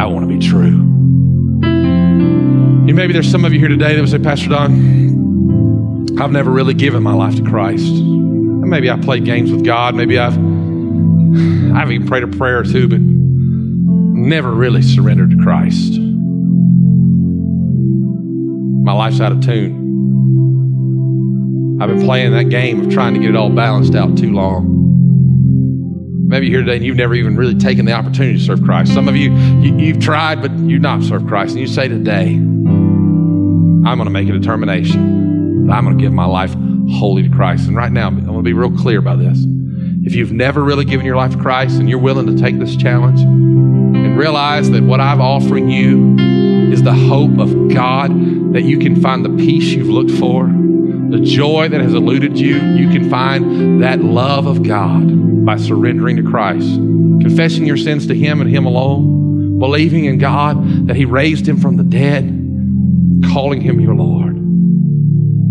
I 0.00 0.06
want 0.06 0.28
to 0.28 0.38
be 0.38 0.38
true. 0.38 0.82
And 1.62 2.94
maybe 2.94 3.12
there's 3.12 3.30
some 3.30 3.44
of 3.44 3.52
you 3.52 3.58
here 3.58 3.68
today 3.68 3.94
that 3.94 4.00
would 4.00 4.10
say, 4.10 4.18
Pastor 4.18 4.50
Don, 4.50 6.20
I've 6.20 6.32
never 6.32 6.50
really 6.50 6.74
given 6.74 7.02
my 7.02 7.14
life 7.14 7.36
to 7.36 7.42
Christ. 7.42 7.92
Maybe 7.92 8.90
I 8.90 8.96
played 8.96 9.24
games 9.24 9.50
with 9.50 9.64
God. 9.64 9.94
Maybe 9.94 10.18
I've 10.18 10.36
I've 11.76 11.90
even 11.90 12.06
prayed 12.06 12.22
a 12.22 12.28
prayer 12.28 12.60
or 12.60 12.64
two, 12.64 12.88
but 12.88 13.00
never 13.00 14.52
really 14.52 14.82
surrendered 14.82 15.30
to 15.30 15.36
Christ. 15.36 15.98
My 18.82 18.92
life's 18.92 19.20
out 19.20 19.32
of 19.32 19.40
tune. 19.40 19.84
I've 21.80 21.88
been 21.88 22.02
playing 22.02 22.32
that 22.32 22.50
game 22.50 22.80
of 22.80 22.90
trying 22.90 23.14
to 23.14 23.20
get 23.20 23.30
it 23.30 23.36
all 23.36 23.50
balanced 23.50 23.94
out 23.94 24.16
too 24.16 24.32
long. 24.32 24.84
Maybe 26.28 26.46
you're 26.48 26.60
here 26.60 26.64
today 26.64 26.76
and 26.76 26.84
you've 26.84 26.96
never 26.96 27.14
even 27.14 27.36
really 27.36 27.54
taken 27.54 27.84
the 27.84 27.92
opportunity 27.92 28.38
to 28.38 28.44
serve 28.44 28.62
Christ. 28.62 28.94
Some 28.94 29.08
of 29.08 29.16
you, 29.16 29.32
you 29.62 29.92
have 29.92 30.02
tried, 30.02 30.40
but 30.42 30.50
you've 30.58 30.82
not 30.82 31.02
served 31.02 31.28
Christ. 31.28 31.52
And 31.52 31.60
you 31.60 31.66
say 31.66 31.86
today, 31.88 32.34
I'm 32.34 33.82
going 33.82 34.04
to 34.04 34.10
make 34.10 34.28
a 34.28 34.32
determination 34.32 35.16
I'm 35.70 35.84
going 35.84 35.98
to 35.98 36.02
give 36.02 36.12
my 36.12 36.26
life 36.26 36.54
wholly 36.90 37.24
to 37.24 37.28
Christ. 37.28 37.66
And 37.66 37.76
right 37.76 37.90
now, 37.90 38.06
I'm 38.06 38.24
going 38.24 38.36
to 38.36 38.42
be 38.42 38.52
real 38.52 38.70
clear 38.70 38.98
about 38.98 39.18
this. 39.18 39.44
If 40.06 40.14
you've 40.14 40.30
never 40.30 40.62
really 40.62 40.84
given 40.84 41.04
your 41.04 41.16
life 41.16 41.32
to 41.32 41.36
Christ 41.36 41.80
and 41.80 41.90
you're 41.90 41.98
willing 41.98 42.28
to 42.28 42.40
take 42.40 42.60
this 42.60 42.76
challenge 42.76 43.18
and 43.20 44.16
realize 44.16 44.70
that 44.70 44.84
what 44.84 45.00
I'm 45.00 45.20
offering 45.20 45.68
you 45.68 46.16
is 46.72 46.84
the 46.84 46.94
hope 46.94 47.36
of 47.40 47.74
God, 47.74 48.12
that 48.52 48.62
you 48.62 48.78
can 48.78 49.02
find 49.02 49.24
the 49.24 49.30
peace 49.30 49.64
you've 49.64 49.88
looked 49.88 50.12
for, 50.12 50.46
the 50.46 51.18
joy 51.24 51.68
that 51.70 51.80
has 51.80 51.92
eluded 51.92 52.38
you, 52.38 52.54
you 52.54 52.88
can 52.90 53.10
find 53.10 53.82
that 53.82 54.00
love 54.00 54.46
of 54.46 54.62
God 54.62 55.44
by 55.44 55.56
surrendering 55.56 56.18
to 56.18 56.22
Christ, 56.22 56.76
confessing 56.76 57.66
your 57.66 57.76
sins 57.76 58.06
to 58.06 58.14
Him 58.14 58.40
and 58.40 58.48
Him 58.48 58.64
alone, 58.64 59.58
believing 59.58 60.04
in 60.04 60.18
God 60.18 60.86
that 60.86 60.94
He 60.94 61.04
raised 61.04 61.48
Him 61.48 61.56
from 61.56 61.78
the 61.78 61.84
dead, 61.84 62.24
calling 63.32 63.60
Him 63.60 63.80
your 63.80 63.96
Lord. 63.96 64.36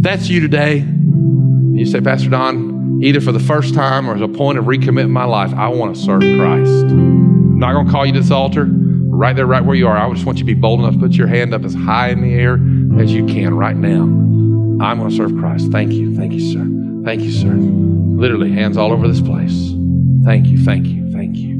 That's 0.02 0.30
you 0.30 0.39
today. 0.39 0.78
You 0.78 1.86
say, 1.86 2.00
Pastor 2.00 2.30
Don, 2.30 2.74
either 3.06 3.22
for 3.22 3.32
the 3.32 3.39
first 3.39 3.76
time 3.76 4.10
or 4.10 4.15
as 4.15 4.22
a 4.22 4.28
point 4.28 4.58
of 4.58 4.65
recommitting 4.65 5.12
my 5.12 5.26
life, 5.26 5.54
I 5.54 5.68
want 5.68 5.96
to 5.96 6.02
serve 6.02 6.22
Christ. 6.22 6.86
I'm 6.86 7.60
not 7.60 7.74
going 7.74 7.86
to 7.86 7.91
call 7.91 8.06
you 8.06 8.13
to 8.13 8.20
this 8.20 8.32
altar. 8.32 8.68
Right 8.68 9.36
there, 9.36 9.46
right 9.46 9.63
where 9.63 9.76
you 9.76 9.88
are. 9.88 9.96
I 9.96 10.12
just 10.12 10.26
want 10.26 10.39
you 10.39 10.44
to 10.44 10.54
be 10.54 10.60
bold 10.60 10.82
enough 10.82 10.96
to 10.96 11.00
put 11.00 11.13
your 11.13 11.28
hand 11.28 11.54
up 11.54 11.63
as 11.63 11.74
high 11.74 12.10
in 12.10 12.22
the 12.22 12.34
air 12.34 12.56
as 13.00 13.13
you 13.13 13.26
can 13.26 13.54
right 13.54 13.76
now. 13.76 14.02
I'm 14.84 14.98
going 14.98 15.10
to 15.10 15.15
serve 15.15 15.38
Christ. 15.38 15.72
Thank 15.72 15.94
you. 15.94 16.15
Thank 16.18 16.34
you, 16.34 16.41
sir. 16.41 16.68
Thank 17.06 17.22
you, 17.22 17.32
sir. 17.32 17.54
Literally, 17.54 18.52
hands 18.52 18.76
all 18.76 18.91
over 18.91 19.08
this 19.08 19.22
place. 19.22 19.72
Thank 20.26 20.48
you. 20.48 20.58
Thank 20.65 20.88
you. 20.88 21.10
Thank 21.12 21.38
you. 21.38 21.54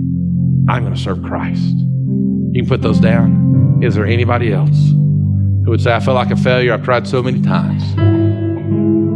I'm 0.68 0.84
going 0.84 0.96
to 0.96 1.00
serve 1.00 1.24
Christ. 1.24 1.62
You 1.62 2.62
can 2.62 2.68
put 2.68 2.82
those 2.82 3.00
down. 3.00 3.80
Is 3.84 3.96
there 3.96 4.06
anybody 4.06 4.52
else 4.52 4.90
who 4.90 5.66
would 5.68 5.82
say, 5.82 5.94
I 5.94 6.00
feel 6.00 6.16
like 6.16 6.32
a 6.32 6.36
failure? 6.36 6.74
I've 6.74 6.84
tried 6.84 7.08
so 7.08 7.24
many 7.24 7.42
times. 7.42 7.84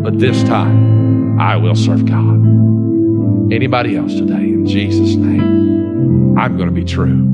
But 0.04 0.20
this 0.20 0.44
time, 0.44 0.98
I 1.39 1.56
will 1.56 1.75
serve 1.75 2.06
God. 2.06 2.36
Anybody 3.54 3.95
else 3.95 4.13
today, 4.13 4.34
in 4.34 4.65
Jesus' 4.65 5.15
name, 5.15 6.38
I'm 6.38 6.58
going 6.58 6.67
to 6.67 6.75
be 6.75 6.84
true. 6.84 7.25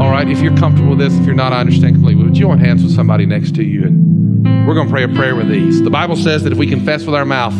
All 0.00 0.08
right, 0.10 0.28
if 0.28 0.40
you're 0.40 0.56
comfortable 0.56 0.90
with 0.90 1.00
this, 1.00 1.12
if 1.18 1.26
you're 1.26 1.34
not, 1.34 1.52
I 1.52 1.58
understand 1.60 1.96
completely. 1.96 2.22
Would 2.22 2.36
you 2.36 2.44
join 2.46 2.58
hands 2.58 2.82
with 2.84 2.94
somebody 2.94 3.26
next 3.26 3.56
to 3.56 3.64
you? 3.64 3.82
And 3.84 4.66
we're 4.66 4.74
going 4.74 4.86
to 4.86 4.92
pray 4.92 5.02
a 5.02 5.08
prayer 5.08 5.34
with 5.34 5.48
these. 5.48 5.82
The 5.82 5.90
Bible 5.90 6.14
says 6.14 6.44
that 6.44 6.52
if 6.52 6.58
we 6.58 6.68
confess 6.68 7.04
with 7.04 7.14
our 7.14 7.24
mouth, 7.24 7.54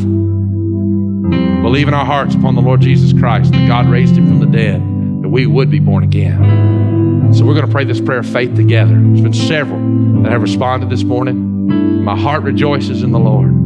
believe 1.62 1.88
in 1.88 1.94
our 1.94 2.06
hearts 2.06 2.36
upon 2.36 2.54
the 2.54 2.62
Lord 2.62 2.80
Jesus 2.80 3.12
Christ, 3.12 3.50
that 3.52 3.66
God 3.66 3.86
raised 3.88 4.16
him 4.16 4.28
from 4.28 4.38
the 4.38 4.46
dead, 4.46 4.80
that 5.22 5.28
we 5.28 5.44
would 5.46 5.70
be 5.70 5.80
born 5.80 6.04
again. 6.04 7.34
So 7.34 7.44
we're 7.44 7.54
going 7.54 7.66
to 7.66 7.72
pray 7.72 7.84
this 7.84 8.00
prayer 8.00 8.20
of 8.20 8.26
faith 8.26 8.54
together. 8.54 8.94
There's 8.94 9.22
been 9.22 9.32
several 9.32 10.22
that 10.22 10.30
have 10.30 10.42
responded 10.42 10.88
this 10.88 11.02
morning. 11.02 12.04
My 12.04 12.16
heart 12.16 12.44
rejoices 12.44 13.02
in 13.02 13.10
the 13.10 13.18
Lord. 13.18 13.61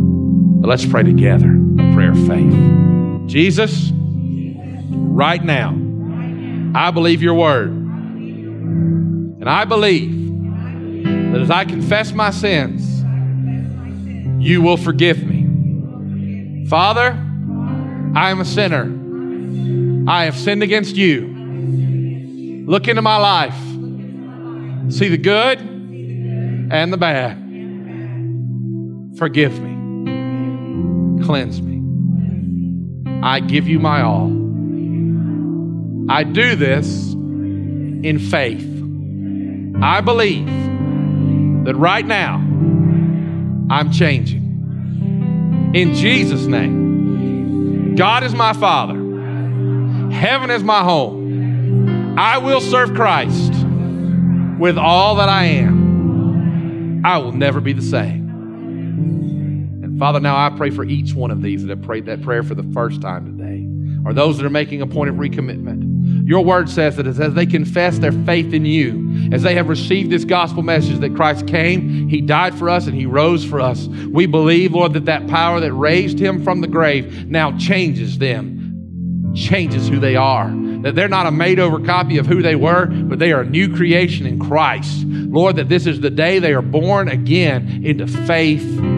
But 0.61 0.69
let's 0.69 0.87
pray 0.87 1.03
together 1.03 1.51
a 1.51 1.95
prayer 1.95 2.13
of 2.13 2.27
faith. 2.27 2.55
Jesus, 3.27 3.91
right 3.93 5.43
now, 5.45 5.71
I 6.75 6.91
believe 6.91 7.23
your 7.23 7.35
word. 7.35 7.71
And 7.71 9.49
I 9.49 9.65
believe 9.65 10.13
that 11.33 11.41
as 11.41 11.51
I 11.51 11.65
confess 11.65 12.13
my 12.13 12.31
sins, 12.31 13.03
you 14.45 14.63
will 14.63 14.77
forgive 14.77 15.23
me. 15.25 16.67
Father, 16.67 17.13
I 18.15 18.31
am 18.31 18.41
a 18.41 18.45
sinner. 18.45 18.93
I 20.11 20.25
have 20.25 20.37
sinned 20.37 20.63
against 20.63 20.97
you. 20.97 22.65
Look 22.67 22.89
into 22.89 23.03
my 23.03 23.17
life. 23.17 23.57
See 24.93 25.09
the 25.09 25.19
good 25.19 25.61
and 25.61 26.93
the 26.93 26.97
bad. 26.97 27.37
Forgive 29.19 29.61
me. 29.61 29.76
Cleanse 31.27 31.61
me. 31.61 31.83
I 33.21 33.41
give 33.41 33.67
you 33.67 33.81
my 33.81 34.01
all. 34.01 34.29
I 36.09 36.23
do 36.23 36.55
this 36.55 37.15
in 37.15 38.21
faith. 38.21 38.65
I 39.83 40.01
believe 40.03 40.47
that 41.65 41.75
right 41.75 42.07
now 42.07 42.37
I'm 43.71 43.91
changing. 43.91 45.73
In 45.75 45.95
Jesus' 45.95 46.47
name, 46.47 47.97
God 47.97 48.23
is 48.23 48.33
my 48.33 48.53
Father, 48.53 48.95
heaven 50.13 50.51
is 50.51 50.63
my 50.63 50.85
home. 50.85 52.17
I 52.17 52.39
will 52.39 52.61
serve 52.61 52.95
Christ 52.95 53.53
with 54.61 54.79
all 54.79 55.17
that 55.17 55.29
I 55.29 55.47
am. 55.47 57.03
I 57.05 57.19
will 57.19 57.33
never 57.33 57.61
be 57.61 57.73
the 57.73 57.83
same. 57.83 58.27
Father, 59.99 60.21
now 60.21 60.37
I 60.37 60.51
pray 60.51 60.71
for 60.71 60.85
each 60.85 61.15
one 61.15 61.31
of 61.31 61.41
these 61.41 61.63
that 61.63 61.71
have 61.71 61.83
prayed 61.83 62.05
that 62.07 62.21
prayer 62.21 62.43
for 62.43 62.55
the 62.55 62.71
first 62.75 63.01
time 63.01 63.25
today, 63.25 63.67
or 64.07 64.13
those 64.13 64.37
that 64.37 64.45
are 64.45 64.51
making 64.51 64.83
a 64.83 64.87
point 64.87 65.09
of 65.09 65.17
recommitment. 65.17 66.29
Your 66.29 66.45
word 66.45 66.69
says 66.69 66.97
that 66.97 67.07
as 67.07 67.17
they 67.17 67.47
confess 67.47 67.99
their 67.99 68.13
faith 68.13 68.53
in 68.53 68.67
you, 68.67 69.31
as 69.33 69.43
they 69.43 69.55
have 69.55 69.69
received 69.69 70.11
this 70.11 70.25
gospel 70.25 70.63
message 70.63 70.99
that 70.99 71.15
Christ 71.17 71.47
came, 71.47 72.09
He 72.09 72.21
died 72.21 72.55
for 72.59 72.69
us, 72.69 72.87
and 72.87 72.95
He 72.95 73.07
rose 73.07 73.45
for 73.45 73.59
us, 73.59 73.87
we 73.87 74.27
believe, 74.27 74.73
Lord, 74.73 74.93
that 74.95 75.07
that 75.07 75.29
power 75.29 75.61
that 75.61 75.73
raised 75.73 76.19
Him 76.19 76.45
from 76.45 76.61
the 76.61 76.67
grave 76.67 77.27
now 77.27 77.57
changes 77.57 78.19
them, 78.19 79.33
changes 79.35 79.89
who 79.89 79.99
they 79.99 80.17
are. 80.17 80.51
That 80.83 80.95
they're 80.95 81.09
not 81.09 81.27
a 81.27 81.31
made 81.31 81.59
over 81.59 81.81
copy 81.81 82.19
of 82.19 82.27
who 82.27 82.43
they 82.43 82.55
were, 82.55 82.87
but 82.87 83.19
they 83.19 83.33
are 83.33 83.41
a 83.41 83.49
new 83.49 83.75
creation 83.75 84.27
in 84.27 84.39
Christ. 84.39 85.05
Lord, 85.07 85.57
that 85.57 85.71
this 85.71 85.87
is 85.87 86.01
the 86.01 86.11
day 86.11 86.39
they 86.39 86.53
are 86.53 86.63
born 86.63 87.09
again 87.09 87.83
into 87.85 88.07
faith 88.07 88.96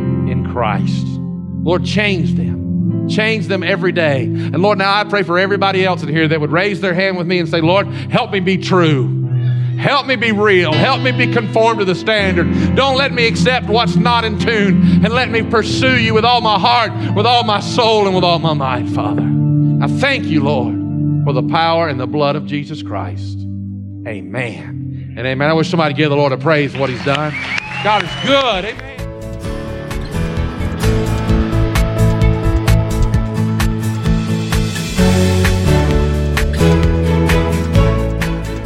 Christ. 0.58 1.06
Lord, 1.06 1.84
change 1.84 2.34
them. 2.34 3.08
Change 3.08 3.46
them 3.46 3.62
every 3.62 3.92
day. 3.92 4.24
And 4.24 4.60
Lord, 4.60 4.76
now 4.76 4.92
I 4.92 5.04
pray 5.04 5.22
for 5.22 5.38
everybody 5.38 5.84
else 5.84 6.02
in 6.02 6.08
here 6.08 6.26
that 6.26 6.40
would 6.40 6.50
raise 6.50 6.80
their 6.80 6.94
hand 6.94 7.16
with 7.16 7.28
me 7.28 7.38
and 7.38 7.48
say, 7.48 7.60
Lord, 7.60 7.86
help 7.86 8.32
me 8.32 8.40
be 8.40 8.58
true. 8.58 9.24
Help 9.78 10.06
me 10.06 10.16
be 10.16 10.32
real. 10.32 10.72
Help 10.72 11.00
me 11.00 11.12
be 11.12 11.32
conformed 11.32 11.78
to 11.78 11.84
the 11.84 11.94
standard. 11.94 12.74
Don't 12.74 12.96
let 12.96 13.12
me 13.12 13.28
accept 13.28 13.68
what's 13.68 13.94
not 13.94 14.24
in 14.24 14.36
tune 14.40 15.04
and 15.04 15.14
let 15.14 15.30
me 15.30 15.44
pursue 15.44 15.96
you 15.96 16.12
with 16.12 16.24
all 16.24 16.40
my 16.40 16.58
heart, 16.58 16.90
with 17.14 17.24
all 17.24 17.44
my 17.44 17.60
soul, 17.60 18.06
and 18.06 18.14
with 18.16 18.24
all 18.24 18.40
my 18.40 18.54
mind, 18.54 18.92
Father. 18.92 19.22
I 19.80 19.86
thank 20.00 20.24
you, 20.24 20.42
Lord, 20.42 20.74
for 21.24 21.32
the 21.32 21.48
power 21.48 21.86
and 21.86 22.00
the 22.00 22.08
blood 22.08 22.34
of 22.34 22.46
Jesus 22.46 22.82
Christ. 22.82 23.38
Amen. 24.08 25.14
And 25.16 25.24
amen. 25.24 25.48
I 25.48 25.52
wish 25.52 25.70
somebody 25.70 25.94
give 25.94 26.10
the 26.10 26.16
Lord 26.16 26.32
a 26.32 26.36
praise 26.36 26.72
for 26.72 26.80
what 26.80 26.90
he's 26.90 27.04
done. 27.04 27.32
God 27.84 28.02
is 28.02 28.10
good. 28.26 28.64
Amen. 28.64 29.07